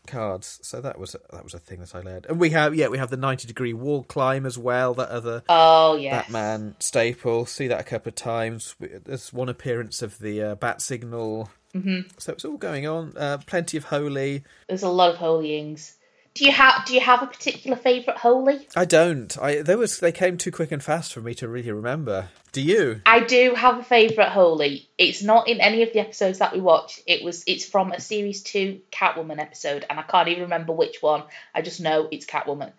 [0.08, 0.58] cards.
[0.62, 2.26] So that was that was a thing that I learned.
[2.26, 4.94] And we have yeah we have the ninety degree wall climb as well.
[4.94, 6.24] That other Oh, yes.
[6.24, 7.46] Batman staple.
[7.46, 8.74] See that a couple of times.
[8.80, 11.50] There's one appearance of the uh, bat signal.
[11.72, 13.12] hmm So it's all going on.
[13.16, 14.42] Uh, plenty of holy.
[14.68, 15.94] There's a lot of holyings.
[16.38, 18.68] Do you have Do you have a particular favourite holy?
[18.76, 19.36] I don't.
[19.42, 22.28] I there was they came too quick and fast for me to really remember.
[22.52, 23.00] Do you?
[23.04, 24.88] I do have a favourite holy.
[24.96, 27.02] It's not in any of the episodes that we watched.
[27.08, 31.02] It was it's from a series two Catwoman episode, and I can't even remember which
[31.02, 31.24] one.
[31.52, 32.70] I just know it's Catwoman.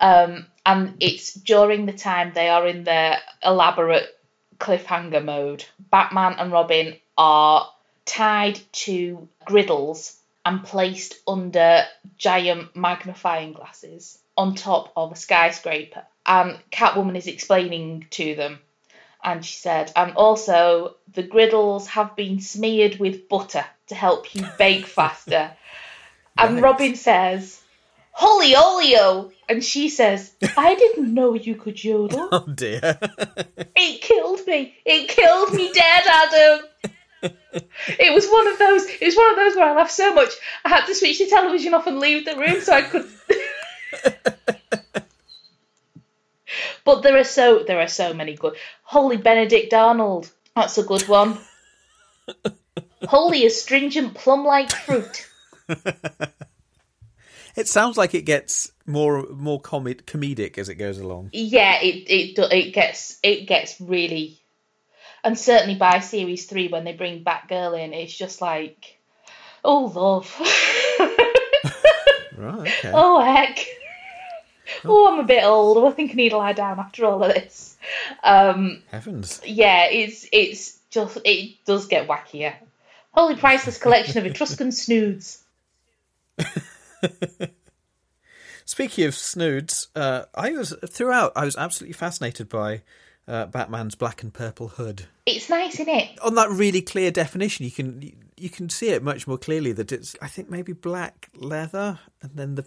[0.00, 4.16] Um, and it's during the time they are in their elaborate
[4.58, 5.64] cliffhanger mode.
[5.90, 7.68] Batman and Robin are
[8.04, 11.84] tied to griddles and placed under
[12.18, 16.04] giant magnifying glasses on top of a skyscraper.
[16.24, 18.58] And Catwoman is explaining to them
[19.22, 24.44] and she said, and also the griddles have been smeared with butter to help you
[24.58, 25.52] bake faster.
[26.36, 26.62] and Right.
[26.62, 27.62] Robin says,
[28.10, 29.30] Holy Olio!
[29.48, 32.28] And she says, I didn't know you could yodel.
[32.32, 32.98] Oh dear.
[33.76, 34.74] It killed me.
[34.84, 36.66] It killed me dead, Adam.
[37.22, 38.84] it was one of those.
[38.86, 40.30] It was one of those where I laughed so much
[40.64, 43.08] I had to switch the television off and leave the room so I could.
[46.84, 48.56] but there are so there are so many good.
[48.82, 50.30] Holy Benedict Arnold.
[50.54, 51.38] That's a good one.
[53.04, 55.28] Holy astringent plum-like fruit.
[57.54, 61.30] It sounds like it gets more more comed- comedic as it goes along.
[61.32, 64.40] Yeah, it it it gets it gets really,
[65.24, 68.98] and certainly by series three when they bring back Batgirl in, it's just like,
[69.64, 70.40] oh love,
[72.36, 72.60] Right.
[72.60, 72.90] Okay.
[72.94, 73.64] oh heck,
[74.84, 75.84] oh I'm a bit old.
[75.86, 77.76] I think I need to lie down after all of this.
[78.22, 79.40] Um, Heavens.
[79.44, 82.54] yeah, it's it's just it does get wackier.
[83.12, 85.42] Holy priceless collection of Etruscan snoods.
[88.64, 91.32] Speaking of snoods, uh, I was throughout.
[91.36, 92.82] I was absolutely fascinated by
[93.28, 95.06] uh, Batman's black and purple hood.
[95.26, 96.18] It's nice, isn't it?
[96.22, 99.92] On that really clear definition, you can you can see it much more clearly that
[99.92, 100.16] it's.
[100.20, 102.66] I think maybe black leather and then the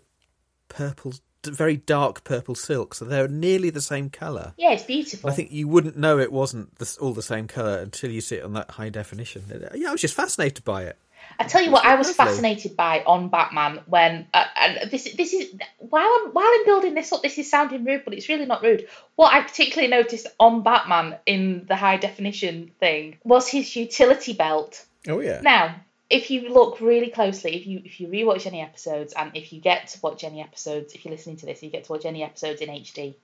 [0.69, 1.13] purple,
[1.45, 2.93] very dark purple silk.
[2.93, 4.53] So they're nearly the same color.
[4.57, 5.29] Yeah, it's beautiful.
[5.29, 8.37] I think you wouldn't know it wasn't the, all the same color until you see
[8.37, 9.43] it on that high definition.
[9.75, 10.97] Yeah, I was just fascinated by it.
[11.39, 12.33] I tell you what, I was lovely.
[12.33, 16.93] fascinated by on Batman when, uh, and this this is while I'm while I'm building
[16.93, 18.87] this up, this is sounding rude, but it's really not rude.
[19.15, 24.85] What I particularly noticed on Batman in the high definition thing was his utility belt.
[25.07, 25.41] Oh yeah.
[25.41, 25.75] Now,
[26.09, 29.59] if you look really closely, if you if you rewatch any episodes, and if you
[29.59, 32.23] get to watch any episodes, if you're listening to this, you get to watch any
[32.23, 33.15] episodes in HD,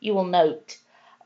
[0.00, 0.76] you will note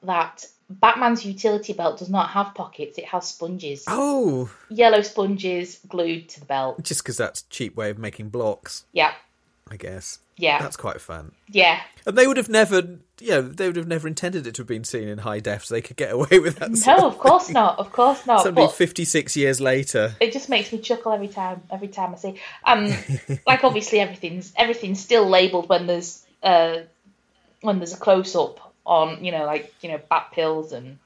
[0.02, 6.28] that Batman's utility belt does not have pockets; it has sponges Oh, yellow sponges glued
[6.30, 6.82] to the belt.
[6.82, 8.84] just because that's a cheap way of making blocks.
[8.92, 9.12] Yeah.
[9.70, 10.18] I guess.
[10.36, 10.60] Yeah.
[10.60, 11.32] That's quite fun.
[11.48, 11.80] Yeah.
[12.04, 12.82] And they would have never,
[13.20, 15.64] you know, they would have never intended it to have been seen in high def,
[15.64, 16.70] so they could get away with that.
[16.86, 17.78] No, of course not.
[17.78, 18.42] Of course not.
[18.42, 20.14] Somebody But 56 years later.
[20.20, 21.62] it just makes me chuckle every time.
[21.70, 22.34] Every time I see.
[22.64, 22.92] Um,
[23.46, 26.80] like obviously everything's everything's still labelled when there's uh
[27.62, 30.98] when there's a close up on you know like you know bat pills and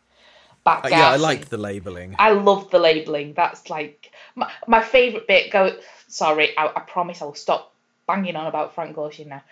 [0.64, 2.16] bat Uh, yeah, I like the labelling.
[2.18, 3.34] I love the labeling.
[3.34, 5.50] That's like my, my favorite bit.
[5.50, 5.76] Go.
[6.08, 7.72] Sorry, I, I promise I will stop
[8.06, 9.42] banging on about Frank Gorshin now.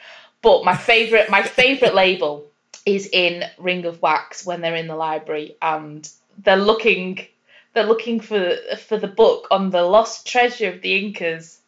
[0.43, 2.47] But my favorite, my favorite label
[2.85, 6.09] is in Ring of Wax when they're in the library and
[6.45, 7.27] they're looking,
[7.74, 11.61] they're looking for for the book on the lost treasure of the Incas,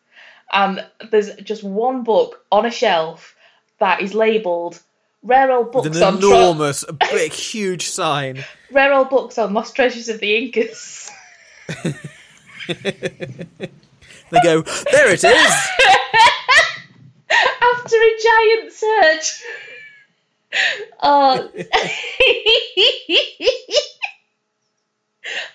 [0.52, 3.34] and there's just one book on a shelf
[3.78, 4.80] that is labeled
[5.22, 8.44] rare old books With an on enormous, a big, huge sign.
[8.70, 11.10] rare old books on lost treasures of the Incas.
[14.30, 15.24] They go, there it is!
[17.30, 19.42] after a giant search.
[21.02, 21.50] Oh.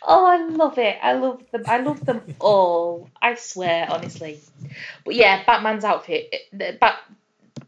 [0.03, 0.97] oh, I love it.
[1.01, 1.63] I love them.
[1.67, 3.09] I love them all.
[3.21, 4.39] I swear, honestly.
[5.05, 6.99] But yeah, Batman's outfit, eh, Bat,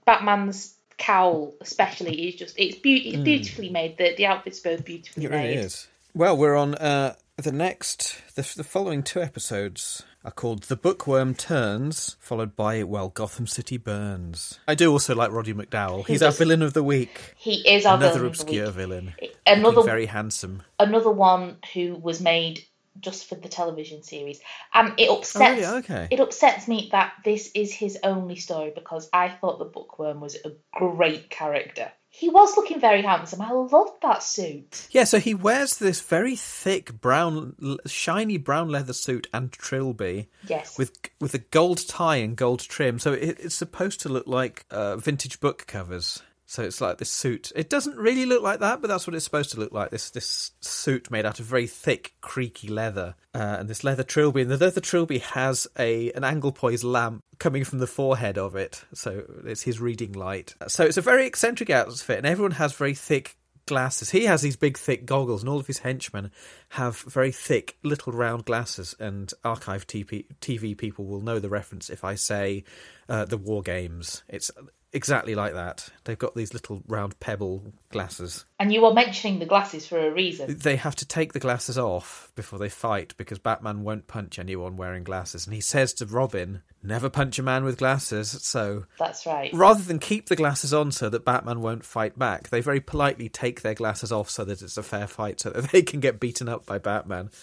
[0.05, 3.23] Batman's cowl, especially, is just it's, beau- it's Mm.
[3.23, 3.97] beautifully made.
[3.97, 5.57] The the outfit's both beautifully It made.
[5.59, 5.87] is.
[6.13, 11.35] Well, we're on uh, the next, the, the following two episodes are called The Bookworm
[11.35, 14.57] Turns, followed by, well, Gotham City Burns.
[14.67, 16.05] I do also like Roddy McDowall.
[16.07, 17.33] He He's our villain of the week.
[17.35, 19.13] He is our Another villain of the obscure villain.
[19.45, 20.63] Another very handsome.
[20.79, 22.63] another one who was made
[22.99, 24.39] just for the television series,
[24.73, 25.35] and it upsets.
[25.35, 25.77] Oh, really?
[25.79, 26.07] Okay.
[26.11, 30.35] It upsets me that this is his only story because I thought the bookworm was
[30.35, 31.91] a great character.
[32.17, 33.41] He was looking very handsome.
[33.41, 34.87] I loved that suit.
[34.91, 40.29] Yeah, so he wears this very thick brown, shiny brown leather suit and trilby.
[40.47, 40.77] Yes.
[40.77, 44.65] With with a gold tie and gold trim, so it, it's supposed to look like
[44.71, 46.21] uh, vintage book covers.
[46.47, 47.51] So it's like this suit.
[47.55, 49.89] It doesn't really look like that, but that's what it's supposed to look like.
[49.89, 54.41] This this suit made out of very thick, creaky leather, uh, and this leather trilby.
[54.41, 58.55] And the leather trilby has a an angle poise lamp coming from the forehead of
[58.55, 60.55] it, so it's his reading light.
[60.67, 64.11] So it's a very eccentric outfit, and everyone has very thick glasses.
[64.11, 66.31] He has these big, thick goggles, and all of his henchmen
[66.69, 68.95] have very thick, little round glasses.
[68.99, 72.63] And archive TV, TV people will know the reference if I say
[73.09, 74.23] uh, the War Games.
[74.27, 74.51] It's
[74.95, 75.87] exactly like that.
[76.05, 78.45] They've got these little round pebble glasses.
[78.59, 80.57] And you were mentioning the glasses for a reason.
[80.57, 84.77] They have to take the glasses off before they fight because Batman won't punch anyone
[84.77, 85.45] wearing glasses.
[85.45, 88.31] And he says to Robin, never punch a man with glasses.
[88.41, 89.51] So That's right.
[89.53, 93.29] rather than keep the glasses on so that Batman won't fight back, they very politely
[93.29, 96.19] take their glasses off so that it's a fair fight so that they can get
[96.19, 97.29] beaten up by Batman.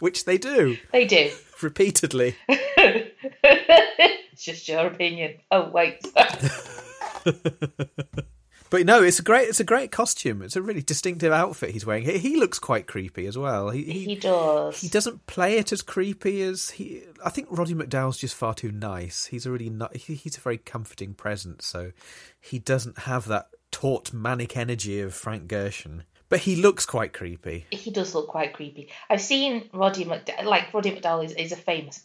[0.00, 1.30] Which they do They do.
[1.60, 2.34] repeatedly.
[4.40, 5.34] it's just your opinion.
[5.50, 6.00] Oh wait.
[8.70, 10.42] But no, it's a great it's a great costume.
[10.42, 12.04] It's a really distinctive outfit he's wearing.
[12.04, 13.70] He, he looks quite creepy as well.
[13.70, 14.80] He, he he does.
[14.80, 17.02] he doesn't play it as creepy as he.
[17.24, 19.26] I think Roddy McDowall's just far too nice.
[19.26, 21.66] He's a really ni- he, he's a very comforting presence.
[21.66, 21.90] So
[22.40, 26.02] he doesn't have that taut manic energy of Frank Gorshin.
[26.28, 27.66] But he looks quite creepy.
[27.72, 28.90] he does look quite creepy.
[29.10, 30.44] I've seen Roddy McDowall.
[30.44, 32.04] Like Roddy McDowall is, is a famous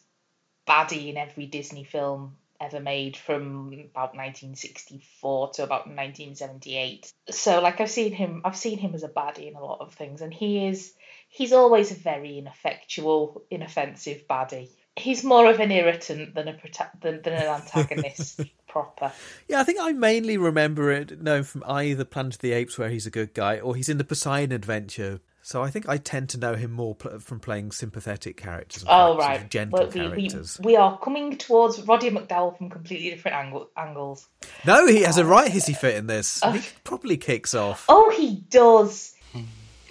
[0.67, 7.11] baddie in every Disney film ever made from about 1964 to about 1978.
[7.29, 9.93] So like I've seen him I've seen him as a baddie in a lot of
[9.93, 10.93] things and he is
[11.29, 14.69] he's always a very ineffectual, inoffensive baddie.
[14.95, 19.11] He's more of an irritant than a prota- than, than an antagonist proper.
[19.49, 22.89] Yeah, I think I mainly remember it known from either Planet of the Apes, where
[22.89, 25.19] he's a good guy, or he's in the Poseidon Adventure.
[25.45, 28.89] So I think I tend to know him more pl- from playing sympathetic characters, and
[28.89, 30.59] Oh perhaps sort right, of gentle Well, we, we, characters.
[30.63, 34.27] we are coming towards Roddy McDowall from completely different angle, angles.
[34.65, 36.39] No, he has a right hissy fit in this.
[36.41, 36.51] Oh.
[36.51, 37.85] He probably kicks off.
[37.87, 39.13] Oh, he does.
[39.33, 39.41] Hmm.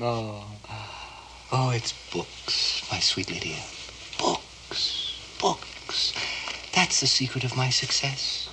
[0.00, 0.44] Oh,
[1.52, 3.62] oh, it's books, my sweet Lydia.
[4.18, 6.14] Books, books.
[6.74, 8.48] That's the secret of my success.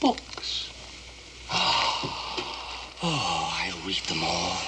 [0.00, 0.70] Books.
[3.02, 4.58] Oh, I read them all.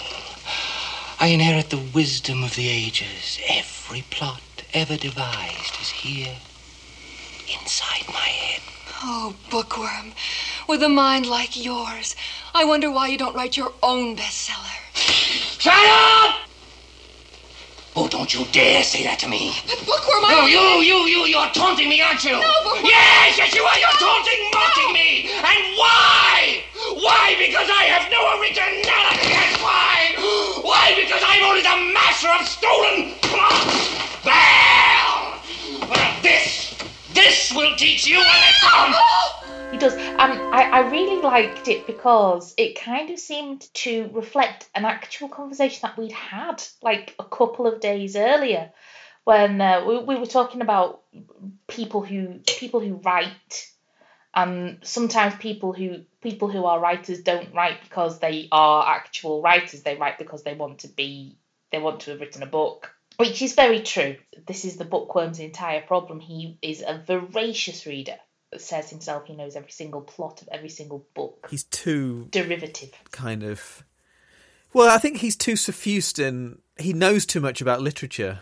[1.22, 3.38] I inherit the wisdom of the ages.
[3.48, 4.42] Every plot
[4.74, 6.34] ever devised is here,
[7.46, 8.60] inside my head.
[9.04, 10.14] Oh, bookworm,
[10.66, 12.16] with a mind like yours,
[12.52, 14.80] I wonder why you don't write your own bestseller.
[14.94, 16.41] Shut up!
[17.94, 19.52] Oh, don't you dare say that to me.
[19.68, 20.32] But Bookworm, I...
[20.32, 22.32] No, you, you, you, you're taunting me, aren't you?
[22.32, 22.88] No, Bookworm...
[22.88, 23.76] Yes, yes, you are.
[23.76, 24.96] You're taunting, mocking no.
[24.96, 25.28] me.
[25.28, 26.64] And why?
[27.04, 27.36] Why?
[27.36, 29.36] Because I have no originality.
[29.36, 30.16] And why?
[30.64, 30.96] Why?
[30.96, 33.92] Because I'm only the master of stolen plots.
[34.24, 35.36] Well,
[35.84, 36.72] well this,
[37.12, 38.96] this will teach you a lesson
[39.78, 39.94] does.
[39.94, 45.28] Um, I, I really liked it because it kind of seemed to reflect an actual
[45.28, 48.70] conversation that we'd had like a couple of days earlier
[49.24, 51.02] when uh, we, we were talking about
[51.68, 53.68] people who people who write.
[54.34, 59.82] And sometimes people who people who are writers don't write because they are actual writers.
[59.82, 61.36] They write because they want to be
[61.70, 64.16] they want to have written a book which is very true.
[64.46, 66.18] This is the bookworm's entire problem.
[66.18, 68.16] He is a voracious reader
[68.58, 73.42] says himself he knows every single plot of every single book He's too derivative kind
[73.42, 73.84] of.
[74.72, 76.58] Well, I think he's too suffused in.
[76.78, 78.40] He knows too much about literature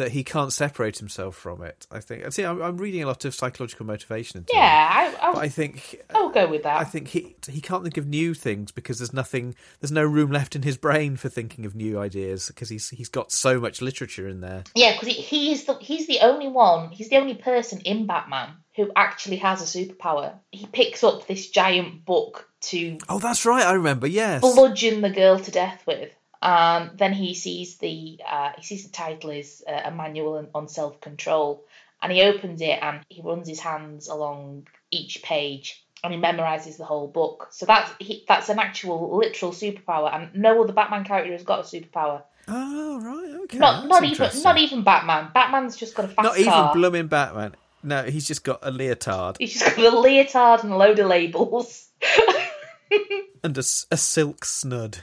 [0.00, 1.86] that he can't separate himself from it.
[1.90, 2.32] I think.
[2.32, 4.38] See, I'm, I'm reading a lot of psychological motivation.
[4.38, 7.82] Into yeah I, I, think uh, I'll go with that I think he he can't
[7.82, 11.28] think of new things because there's nothing there's no room left in his brain for
[11.28, 14.64] thinking of new ideas because he's he's got so much literature in there.
[14.74, 16.90] Yeah, because he, he is the he's the only one.
[16.90, 20.34] He's the only person in Batman who actually has a superpower.
[20.50, 23.64] He picks up this giant book to Oh, that's right.
[23.64, 24.06] I remember.
[24.06, 24.40] Yes.
[24.40, 26.10] bludgeon the girl to death with.
[26.42, 30.48] And then he sees the uh, he sees the title is uh, a manual on-
[30.54, 31.64] on self control,
[32.02, 36.78] and he opens it and he runs his hands along each page and he memorizes
[36.78, 37.48] the whole book.
[37.50, 41.60] So that's he, that's an actual literal superpower, and no other Batman character has got
[41.60, 42.22] a superpower.
[42.48, 43.40] Oh right.
[43.44, 43.58] Okay.
[43.58, 45.30] not not even not even Batman.
[45.34, 46.72] Batman's just got a fast Not even car.
[46.74, 47.54] blooming Batman.
[47.82, 51.06] No, he's just got a leotard He's just got a leotard and a load of
[51.06, 51.88] labels.
[53.42, 53.60] and a,
[53.90, 54.98] a silk snud.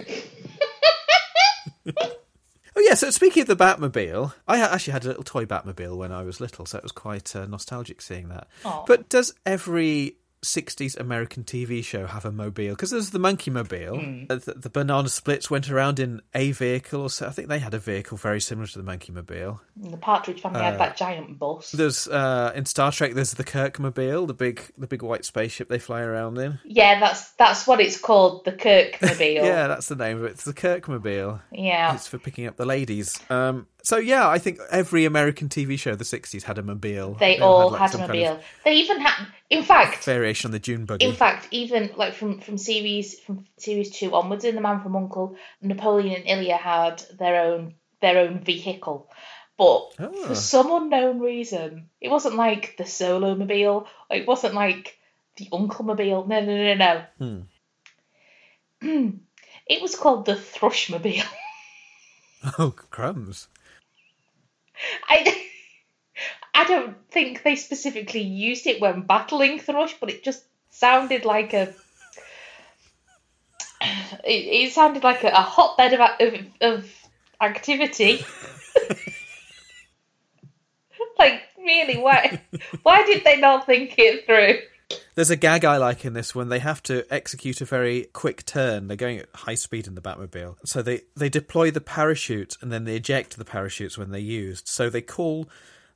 [2.78, 2.94] Oh yeah.
[2.94, 6.40] So speaking of the Batmobile, I actually had a little toy Batmobile when I was
[6.40, 8.48] little, so it was quite uh, nostalgic seeing that.
[8.64, 8.86] Aw.
[8.86, 10.18] But does every
[10.48, 12.70] 60s American TV show have a mobile?
[12.72, 13.98] Because there's the Monkee Mobile.
[13.98, 14.32] Mm.
[14.32, 17.28] Uh, The, the Banana Splits went around in a vehicle, or so.
[17.28, 19.62] I think they had a vehicle very similar to the Monkee Mobile.
[19.84, 21.72] And the Partridge Family Uh, had that giant bus.
[21.72, 23.14] There's uh, in Star Trek.
[23.14, 26.60] There's the Kirk Mobile, the big the big white spaceship they fly around in.
[26.66, 29.46] Yeah, that's that's what it's called, the Kirk Mobile.
[29.46, 30.32] Yeah, that's the name of it.
[30.32, 31.42] It's the Kirk Mobile.
[31.52, 31.94] Yeah.
[31.94, 33.20] It's for picking up the ladies.
[33.30, 37.14] Um, so yeah, I think every American TV show of the '60s had a mobile.
[37.14, 38.40] They all all like, had a kind of mobile.
[38.66, 41.06] They even had, in fact, variation on the June buggy.
[41.06, 44.98] in fact, even like from from series from series two onwards, in The Man from
[44.98, 49.10] Uncle, Napoleon and Ilya had their own their own vehicle.
[49.58, 50.12] But Ah.
[50.28, 53.88] for some unknown reason, it wasn't like the Solo Mobile.
[54.12, 54.98] It wasn't like
[55.38, 56.28] the Uncle Mobile.
[56.28, 57.48] No, no, no, no.
[58.82, 59.10] Hmm.
[59.70, 61.26] It was called the Thrushmobile.
[62.60, 63.48] Oh crumbs!
[65.10, 65.44] I
[66.54, 71.54] I don't think they specifically used it when battling Thrush, but it just sounded like
[71.54, 71.74] a.
[74.24, 76.92] It, it sounded like a, a hotbed of, of of
[77.40, 78.26] activity.
[81.20, 82.42] like really, why
[82.84, 84.60] why did they not think it through?
[85.18, 88.46] There's a gag I like in this when they have to execute a very quick
[88.46, 88.88] turn.
[88.88, 92.72] They're going at high speed in the Batmobile, so they they deploy the parachute and
[92.72, 94.68] then they eject the parachutes when they're used.
[94.68, 95.50] So they call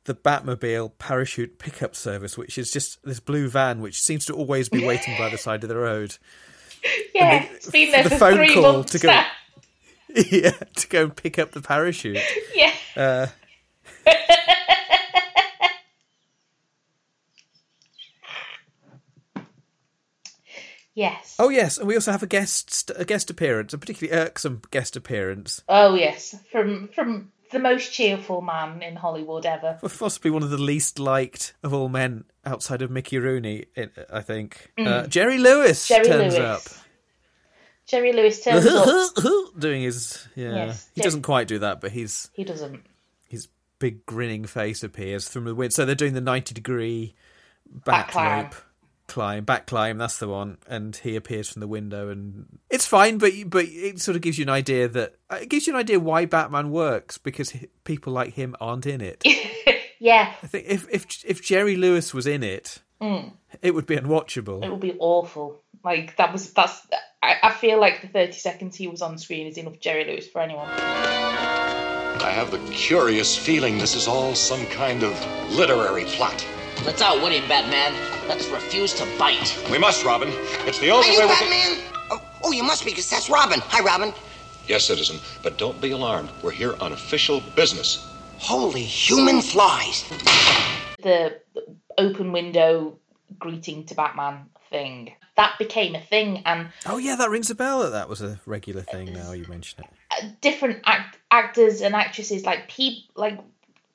[0.06, 4.70] the Batmobile parachute pickup service, which is just this blue van which seems to always
[4.70, 6.18] be waiting by the side of the road.
[7.14, 9.28] Yeah, it's been there the for phone three call months to go- now.
[10.32, 12.18] yeah, to go and pick up the parachute.
[12.56, 12.74] Yeah.
[12.98, 13.28] Uh,
[20.94, 21.36] Yes.
[21.40, 24.96] oh yes, and we also have a guest a guest appearance, a particularly irksome guest
[24.98, 25.62] appearance.
[25.70, 29.78] Oh yes, from from the most cheerful man in Hollywood ever.
[29.82, 33.66] Possibly one of the least liked of all men outside of Mickey Rooney,
[34.12, 34.72] I- think.
[34.78, 35.10] Uh, Mm.
[35.10, 36.84] Jerry Lewis Jerry turns Lewis.
[37.88, 38.88] Jerry Lewis turns up.
[39.18, 39.24] up,
[39.60, 40.68] doing his yeah.
[40.68, 42.84] Yes, he doesn't quite do that, but he's He doesn't.
[43.28, 43.48] his
[43.80, 45.74] big grinning face appears from the wind.
[45.74, 47.16] So they're doing the ninety degree
[47.66, 48.50] Back back climb.
[49.12, 49.98] Rope climb, back climb.
[49.98, 53.18] That's the one, and he appears from the window, and it's fine.
[53.18, 55.80] But but it sort of gives you an idea that uh, it gives you an
[55.80, 57.54] idea why Batman works because
[57.84, 59.24] people like him aren't in it.
[60.04, 60.34] Yeah.
[60.42, 63.34] I think if if if Jerry Lewis was in it, Mm.
[63.62, 64.64] it would be unwatchable.
[64.66, 65.62] It would be awful.
[65.84, 66.88] Like that was that's.
[67.22, 70.28] I, I feel like the thirty seconds he was on screen is enough Jerry Lewis
[70.28, 70.68] for anyone.
[70.68, 75.14] I have the curious feeling this is all some kind of
[75.52, 76.44] literary plot.
[76.86, 77.94] Let's outwit him, Batman.
[78.28, 79.58] Let's refuse to bite.
[79.72, 80.30] We must, Robin.
[80.66, 81.50] It's the Are only you way we can.
[81.50, 81.92] Batman?
[82.12, 83.60] Oh, oh, you must be, because that's Robin.
[83.66, 84.14] Hi, Robin.
[84.68, 86.30] Yes, citizen, but don't be alarmed.
[86.44, 88.08] We're here on official business.
[88.38, 90.04] Holy human flies.
[91.04, 91.40] The
[91.98, 92.98] open window
[93.40, 97.82] greeting to Batman thing that became a thing, and Oh yeah, that rings a bell.
[97.84, 99.14] That that was a regular thing.
[99.14, 99.90] Now you mention it.
[100.12, 103.40] Uh, different act- actors and actresses like peop like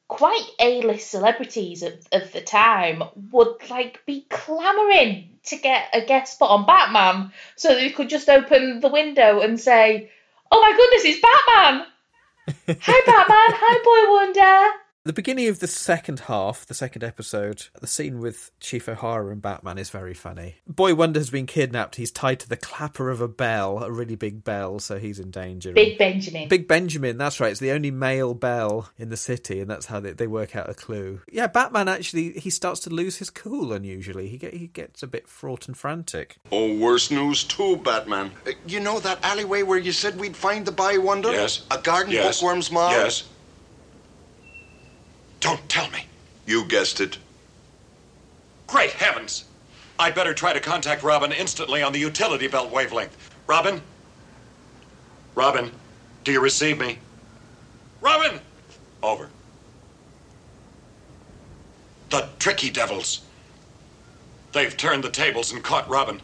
[0.09, 3.03] quite A-list celebrities of, of the time
[3.33, 8.09] would like be clamoring to get a guest spot on Batman so that you could
[8.09, 10.11] just open the window and say,
[10.51, 11.87] "Oh my goodness, it's Batman!
[12.83, 13.59] Hi Batman!
[13.59, 18.51] Hi Boy Wonder!" The beginning of the second half, the second episode, the scene with
[18.59, 20.57] Chief O'Hara and Batman is very funny.
[20.67, 21.95] Boy Wonder has been kidnapped.
[21.95, 25.31] He's tied to the clapper of a bell, a really big bell, so he's in
[25.31, 25.73] danger.
[25.73, 26.49] Big Benjamin.
[26.49, 27.53] Big Benjamin, that's right.
[27.53, 30.69] It's the only male bell in the city, and that's how they, they work out
[30.69, 31.21] a clue.
[31.31, 34.27] Yeah, Batman actually he starts to lose his cool unusually.
[34.27, 36.39] He get, he gets a bit fraught and frantic.
[36.51, 38.33] Oh, worse news too, Batman.
[38.45, 41.31] Uh, you know that alleyway where you said we'd find the Boy Wonder?
[41.31, 41.65] Yes.
[41.71, 42.41] A garden Yes.
[42.41, 42.91] bookworm's mom?
[42.91, 43.23] Yes.
[45.41, 46.07] Don't tell me.
[46.47, 47.18] You guessed it.
[48.66, 49.45] Great heavens!
[49.99, 53.16] I'd better try to contact Robin instantly on the utility belt wavelength.
[53.47, 53.80] Robin?
[55.34, 55.70] Robin,
[56.24, 56.99] do you receive me?
[58.01, 58.41] Robin!
[59.03, 59.28] Over.
[62.11, 63.22] The tricky devils.
[64.53, 66.20] They've turned the tables and caught Robin.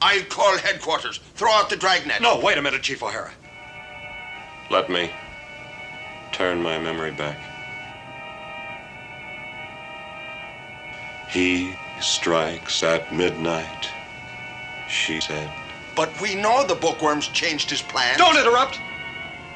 [0.00, 1.18] I'll call headquarters.
[1.34, 2.20] Throw out the dragnet.
[2.20, 3.32] No, wait a minute, Chief O'Hara.
[4.70, 5.10] Let me
[6.32, 7.38] turn my memory back.
[11.32, 13.88] He strikes at midnight,
[14.86, 15.50] she said.
[15.96, 18.18] But we know the bookworm's changed his plans.
[18.18, 18.78] Don't interrupt!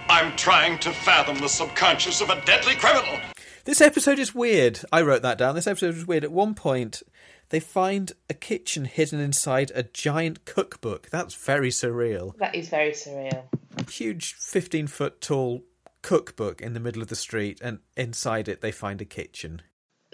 [0.09, 3.18] I'm trying to fathom the subconscious of a deadly criminal.
[3.64, 4.81] This episode is weird.
[4.91, 5.55] I wrote that down.
[5.55, 6.24] This episode is weird.
[6.24, 7.03] At one point,
[7.51, 11.11] they find a kitchen hidden inside a giant cookbook.
[11.11, 12.39] That's very surreal.
[12.39, 13.45] That is very surreal.
[13.91, 15.62] Huge 15 foot tall
[16.01, 19.61] cookbook in the middle of the street, and inside it, they find a kitchen.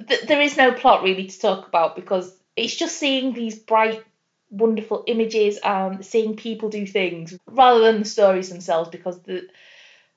[0.08, 4.04] Th- there is no plot really to talk about because it's just seeing these bright,
[4.50, 8.90] wonderful images and seeing people do things rather than the stories themselves.
[8.90, 9.48] Because the,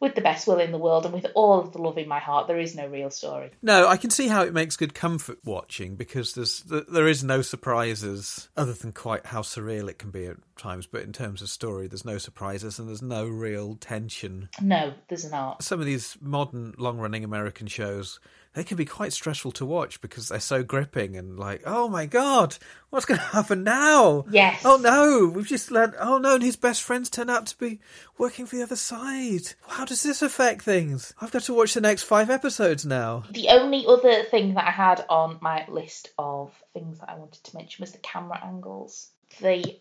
[0.01, 2.19] with the best will in the world and with all of the love in my
[2.19, 3.49] heart, there is no real story.
[3.61, 7.41] No, I can see how it makes good comfort watching because there's there is no
[7.41, 10.85] surprises other than quite how surreal it can be at times.
[10.85, 14.49] But in terms of story, there's no surprises and there's no real tension.
[14.61, 15.63] No, there's not.
[15.63, 18.19] Some of these modern, long-running American shows
[18.55, 22.05] they can be quite stressful to watch because they're so gripping and like, oh my
[22.05, 22.57] god,
[22.89, 24.25] what's going to happen now?
[24.31, 24.61] Yes.
[24.65, 25.93] Oh no, we've just learned.
[25.99, 27.79] Oh no, and his best friends turn out to be
[28.17, 29.53] working for the other side.
[29.67, 31.13] How does this affect things?
[31.21, 33.25] I've got to watch the next five episodes now.
[33.29, 37.43] The only other thing that I had on my list of things that I wanted
[37.43, 39.09] to mention was the camera angles.
[39.41, 39.77] The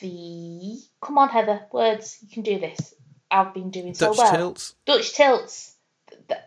[0.00, 2.92] the come on Heather, words, you can do this.
[3.30, 4.14] I've been doing so well.
[4.14, 4.36] Dutch well.
[4.36, 4.74] tilts.
[4.84, 5.73] Dutch tilts.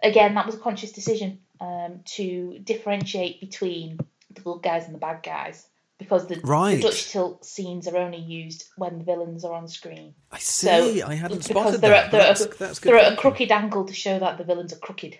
[0.03, 3.99] Again, that was a conscious decision um, to differentiate between
[4.33, 5.65] the good guys and the bad guys
[5.97, 6.75] because the, Right.
[6.75, 10.13] the Dutch tilt scenes are only used when the villains are on screen.
[10.31, 11.01] I see.
[11.01, 12.05] I hadn't spotted they're that.
[12.05, 14.73] At, they're, That's- at, that's they're at a crooked angle to show that the villains
[14.73, 15.17] are crooked.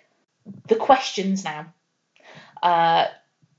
[0.68, 1.72] The questions now.
[2.62, 3.06] Uh,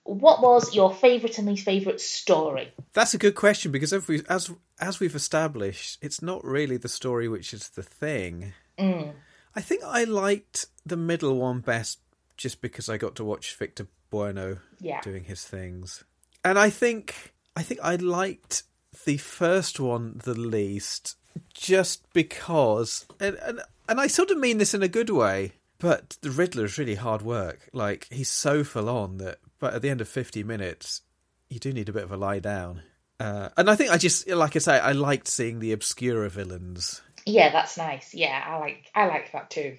[0.03, 2.71] what was your favourite and least favourite story?
[2.93, 6.89] That's a good question because if we, as as we've established, it's not really the
[6.89, 8.53] story which is the thing.
[8.79, 9.11] Mm.
[9.55, 11.99] I think I liked the middle one best
[12.37, 15.01] just because I got to watch Victor Buono Yeah.
[15.01, 16.03] doing his things.
[16.43, 18.63] And I think I think I liked
[19.05, 21.15] the first one the least
[21.53, 26.17] just because and and, and I sort of mean this in a good way, but
[26.21, 27.69] the Riddler is really hard work.
[27.73, 31.01] Like he's so full on that but at the end of 50 minutes
[31.49, 32.83] you do need a bit of a lie down.
[33.19, 37.01] Uh, and I think I just like I say I liked seeing the obscura villains.
[37.25, 38.13] Yeah, that's nice.
[38.13, 39.77] Yeah, I like I like that too.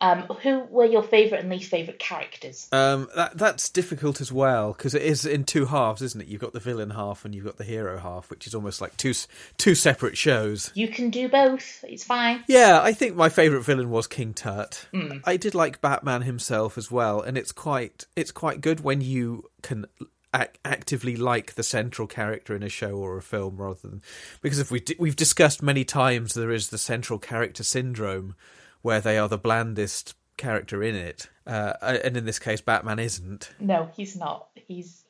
[0.00, 2.68] Um, who were your favourite and least favourite characters?
[2.70, 6.26] Um, that that's difficult as well because it is in two halves, isn't it?
[6.26, 8.96] You've got the villain half and you've got the hero half, which is almost like
[8.96, 9.14] two
[9.56, 10.70] two separate shows.
[10.74, 11.84] You can do both.
[11.88, 12.44] It's fine.
[12.46, 14.86] Yeah, I think my favourite villain was King Tut.
[14.92, 15.22] Mm.
[15.24, 19.44] I did like Batman himself as well, and it's quite it's quite good when you
[19.62, 19.86] can
[20.36, 24.02] ac- actively like the central character in a show or a film rather than
[24.42, 28.34] because if we di- we've discussed many times there is the central character syndrome
[28.82, 33.50] where they are the blandest character in it, uh, and in this case, Batman isn't.
[33.58, 34.48] No, he's not.
[34.54, 35.04] He's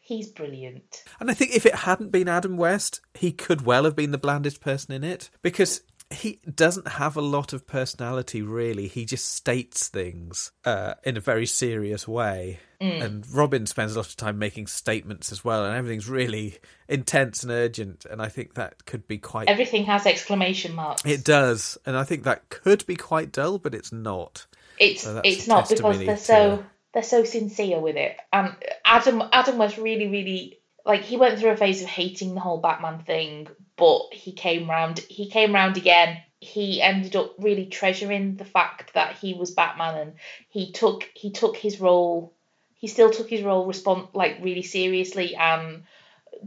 [0.00, 1.04] he's brilliant.
[1.20, 4.18] And I think if it hadn't been Adam West, he could well have been the
[4.18, 8.88] blandest person in it because he doesn't have a lot of personality, really.
[8.88, 12.60] He just states things uh, in a very serious way.
[12.80, 13.02] Mm.
[13.02, 16.58] And Robin spends a lot of time making statements as well, and everything's really
[16.88, 18.06] intense and urgent.
[18.06, 19.48] And I think that could be quite.
[19.48, 21.02] Everything has exclamation marks.
[21.04, 24.46] It does, and I think that could be quite dull, but it's not.
[24.78, 26.64] It's So it's not because they're to- so
[26.94, 28.16] they're so sincere with it.
[28.32, 28.54] And
[28.84, 32.58] Adam Adam was really really like he went through a phase of hating the whole
[32.58, 33.48] Batman thing,
[33.78, 36.20] but he came round he came round again.
[36.40, 40.14] He ended up really treasuring the fact that he was Batman and
[40.48, 42.34] he took he took his role
[42.74, 45.34] he still took his role respond like really seriously.
[45.34, 45.84] And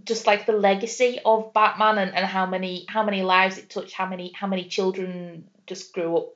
[0.03, 3.93] just like the legacy of Batman and, and how many how many lives it touched
[3.93, 6.33] how many how many children just grew up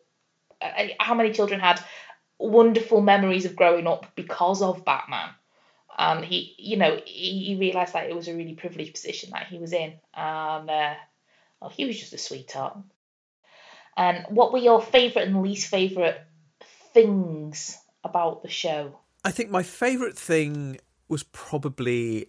[0.61, 1.81] uh, how many children had
[2.38, 5.30] wonderful memories of growing up because of Batman
[5.97, 9.47] and he you know he, he realized that it was a really privileged position that
[9.47, 10.93] he was in and uh,
[11.61, 12.77] well, he was just a sweetheart
[13.97, 16.19] and what were your favorite and least favorite
[16.93, 20.77] things about the show I think my favourite thing
[21.07, 22.27] was probably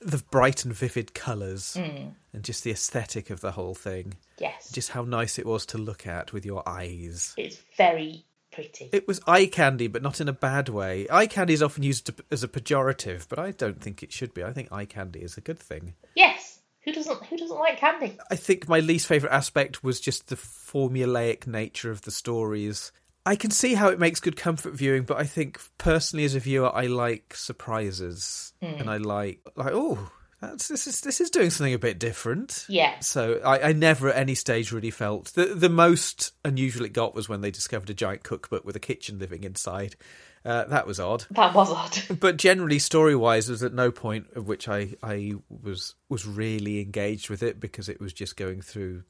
[0.00, 2.14] the bright and vivid colours Mm.
[2.32, 4.14] and just the aesthetic of the whole thing.
[4.38, 4.70] Yes.
[4.70, 7.34] Just how nice it was to look at with your eyes.
[7.36, 8.24] it's very
[8.56, 11.06] pretty It was eye candy, but not in a bad way.
[11.10, 14.34] Eye candy is often used to, as a pejorative, but I don't think it should
[14.34, 14.42] be.
[14.42, 15.94] I think eye candy is a good thing.
[16.16, 16.54] yes
[16.86, 20.36] who doesn't who doesn't like candy I think my least favourite aspect was just the
[20.36, 22.92] formulaic nature of the stories.
[23.26, 26.40] I can see how it makes good comfort viewing, but I think personally as a
[26.40, 28.52] viewer I like surprises.
[28.62, 28.80] Mm.
[28.82, 30.10] And I like like, oh,
[30.40, 32.66] that's this is this is doing something a bit different.
[32.68, 32.98] Yeah.
[33.00, 37.14] So I, I never at any stage really felt the the most unusual it got
[37.14, 39.96] was when they discovered a giant cookbook with a kitchen living inside.
[40.44, 41.24] Uh, that was odd.
[41.30, 45.34] that was odd But generally, story wise, there's at no point of which I, I
[45.48, 49.02] was was really engaged with it because it was just going through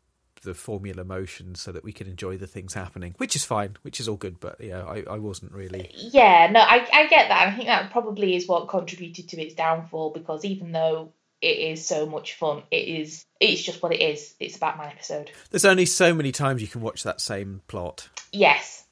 [0.43, 4.01] the formula motions so that we can enjoy the things happening, which is fine, which
[4.01, 4.41] is all good.
[4.41, 5.91] But yeah, I, I wasn't really.
[5.95, 7.49] Yeah, no, I, I get that.
[7.49, 11.87] I think that probably is what contributed to its downfall because even though it is
[11.87, 14.35] so much fun, it is it's just what it is.
[14.41, 15.31] It's a Batman episode.
[15.51, 18.09] There's only so many times you can watch that same plot.
[18.33, 18.85] Yes.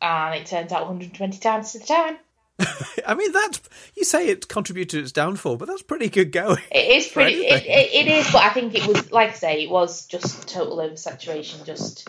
[0.00, 2.18] And it turns out 120 times to the time.
[3.06, 3.60] I mean, that's
[3.94, 6.62] you say it contributed to its downfall, but that's pretty good going.
[6.70, 7.46] It is pretty.
[7.46, 10.48] It, it, it is, but I think it was like I say, it was just
[10.48, 11.66] total oversaturation.
[11.66, 12.08] Just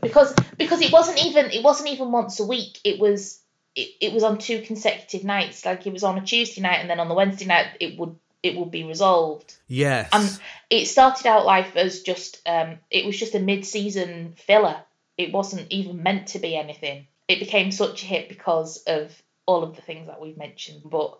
[0.00, 2.80] because because it wasn't even it wasn't even once a week.
[2.84, 3.40] It was
[3.76, 5.64] it, it was on two consecutive nights.
[5.64, 8.16] Like it was on a Tuesday night, and then on the Wednesday night, it would
[8.42, 9.56] it would be resolved.
[9.68, 10.08] Yes.
[10.12, 10.40] And
[10.70, 14.78] it started out life as just um, it was just a mid-season filler.
[15.16, 17.06] It wasn't even meant to be anything.
[17.28, 19.10] It became such a hit because of
[19.46, 21.18] all of the things that we've mentioned, but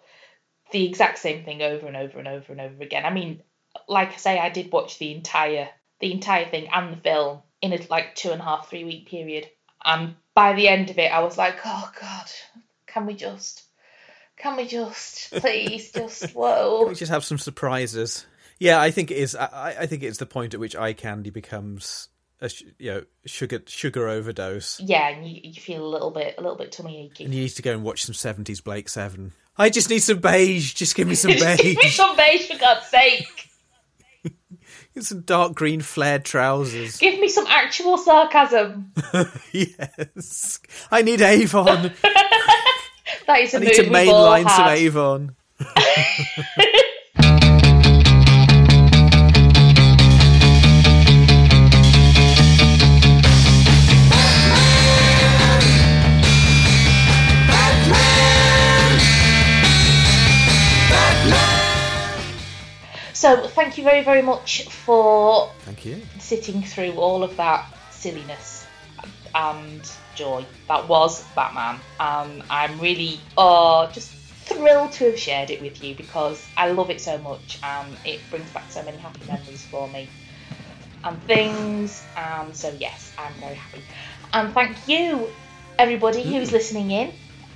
[0.73, 3.05] the exact same thing over and over and over and over again.
[3.05, 3.43] I mean,
[3.89, 5.69] like I say, I did watch the entire
[6.01, 9.09] the entire thing and the film in a like two and a half three week
[9.09, 9.49] period,
[9.85, 12.31] and by the end of it, I was like, oh god,
[12.87, 13.63] can we just,
[14.37, 16.87] can we just, please, just whoa.
[16.89, 18.27] We just have some surprises.
[18.59, 19.35] Yeah, I think it is.
[19.35, 22.09] I, I think it's the point at which eye candy becomes
[22.41, 26.41] a you know sugar sugar overdose, Yeah, and you, you feel a little bit a
[26.41, 27.25] little bit tummy achy.
[27.25, 29.33] and you need to go and watch some seventies Blake Seven.
[29.57, 30.75] I just need some beige.
[30.75, 31.61] Just give me some beige.
[31.63, 33.49] give me some beige for God's sake.
[34.95, 36.97] Get some dark green flared trousers.
[36.97, 38.93] Give me some actual sarcasm.
[39.53, 40.59] yes,
[40.91, 41.93] I need Avon.
[43.27, 44.69] That is a I need to mainline some.
[44.69, 45.37] Avon.
[63.17, 66.03] So thank you very very much for Thank you.
[66.19, 68.67] sitting through all of that silliness
[69.35, 71.81] and joy that was Batman.
[71.99, 74.11] Um, I'm really oh just
[74.45, 78.29] thrilled to have shared it with you because I love it so much and it
[78.31, 80.11] brings back so many happy memories for me
[81.03, 82.07] and things.
[82.19, 83.83] And so yes, I'm very happy.
[84.35, 85.31] And thank you
[85.79, 87.13] everybody who's listening in.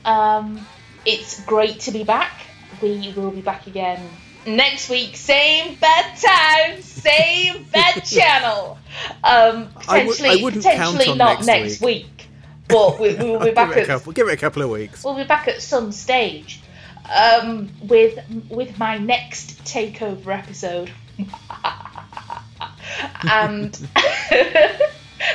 [0.06, 0.66] Um,
[1.04, 2.46] it's great to be back.
[2.80, 4.08] We will be back again
[4.46, 8.78] next week, same bad time, same bad channel.
[9.22, 12.28] Um, potentially, I potentially not next next week,
[12.68, 14.62] but we, we will be give, back it a at couple, give it a couple
[14.62, 15.04] of weeks.
[15.04, 16.60] we'll be back at some stage
[17.14, 18.18] um, with
[18.48, 20.90] with my next takeover episode.
[23.30, 23.88] and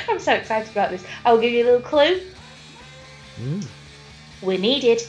[0.08, 1.04] I'm so excited about this.
[1.24, 2.20] I'll give you a little clue.
[4.42, 5.02] We're needed.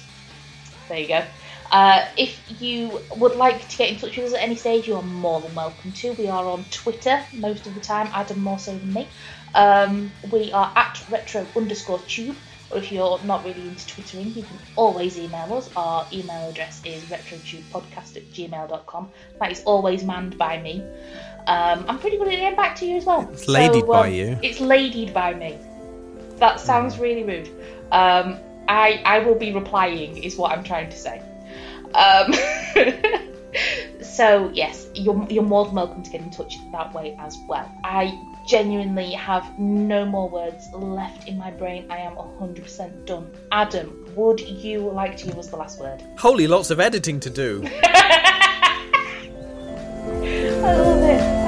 [0.90, 1.24] There you go.
[1.72, 4.96] Uh, if you would like to get in touch with us at any stage, you
[4.96, 6.14] are more than welcome to.
[6.14, 9.08] We are on Twitter most of the time, Adam more so than me.
[9.54, 12.36] Um, we are at retro underscore tube,
[12.70, 15.70] or if you're not really into twittering, you can always email us.
[15.76, 19.10] Our email address is retrotubepodcast at gmail.com.
[19.40, 20.84] That is always manned by me.
[21.48, 23.30] Um, I'm pretty good at getting back to you as well.
[23.32, 24.40] It's ladied So, by um, you.
[24.42, 25.58] It's ladied by me.
[26.38, 27.48] That sounds really rude.
[27.92, 28.38] Um,
[28.68, 31.22] I I will be replying, is what I'm trying to say.
[31.96, 32.34] Um,
[34.02, 37.72] so yes, you're, you're more than welcome to get in touch that way as well.
[37.84, 41.86] I genuinely have no more words left in my brain.
[41.90, 43.30] I am 100% done.
[43.52, 46.04] Adam, would you like to give us the last word?
[46.18, 47.64] Holy lots of editing to do.
[47.84, 48.84] I
[50.14, 50.64] love it.
[50.64, 51.47] I love it.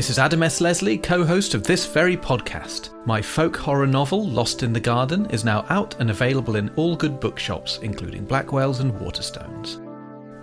[0.00, 0.62] This is Adam S.
[0.62, 2.88] Leslie, co host of this very podcast.
[3.06, 6.96] My folk horror novel, Lost in the Garden, is now out and available in all
[6.96, 9.76] good bookshops, including Blackwell's and Waterstones.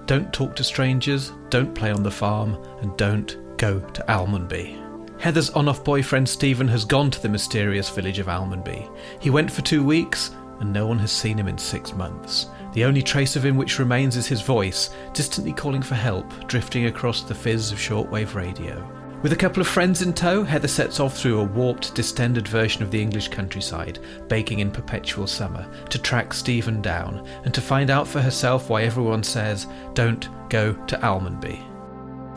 [0.06, 4.80] Don't talk to strangers, don't play on the farm, and don't go to Almonby.
[5.20, 8.88] Heather's on off boyfriend Stephen has gone to the mysterious village of Almonby.
[9.20, 12.46] He went for two weeks, and no one has seen him in six months.
[12.74, 16.86] The only trace of him which remains is his voice, distantly calling for help, drifting
[16.86, 18.88] across the fizz of shortwave radio.
[19.24, 22.84] With a couple of friends in tow, Heather sets off through a warped, distended version
[22.84, 27.90] of the English countryside, baking in perpetual summer, to track Stephen down and to find
[27.90, 29.66] out for herself why everyone says,
[29.96, 31.60] don't go to Almonby.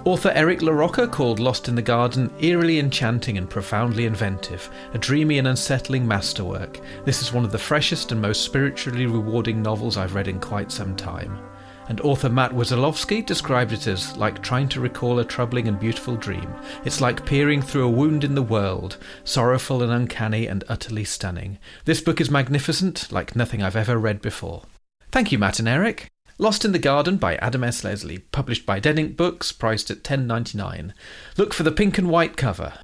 [0.07, 5.36] Author Eric LaRocca called Lost in the Garden eerily enchanting and profoundly inventive, a dreamy
[5.36, 6.81] and unsettling masterwork.
[7.05, 10.73] This is one of the freshest and most spiritually rewarding novels I've read in quite
[10.73, 11.39] some time.
[11.90, 16.14] And author Matt Wesolowski described it as like trying to recall a troubling and beautiful
[16.14, 16.54] dream.
[16.84, 21.58] It's like peering through a wound in the world, sorrowful and uncanny and utterly stunning.
[21.86, 24.62] This book is magnificent, like nothing I've ever read before.
[25.10, 26.06] Thank you, Matt and Eric.
[26.38, 27.82] Lost in the Garden by Adam S.
[27.82, 30.94] Leslie, published by Dead Ink Books, priced at ten ninety nine.
[31.36, 32.74] Look for the pink and white cover.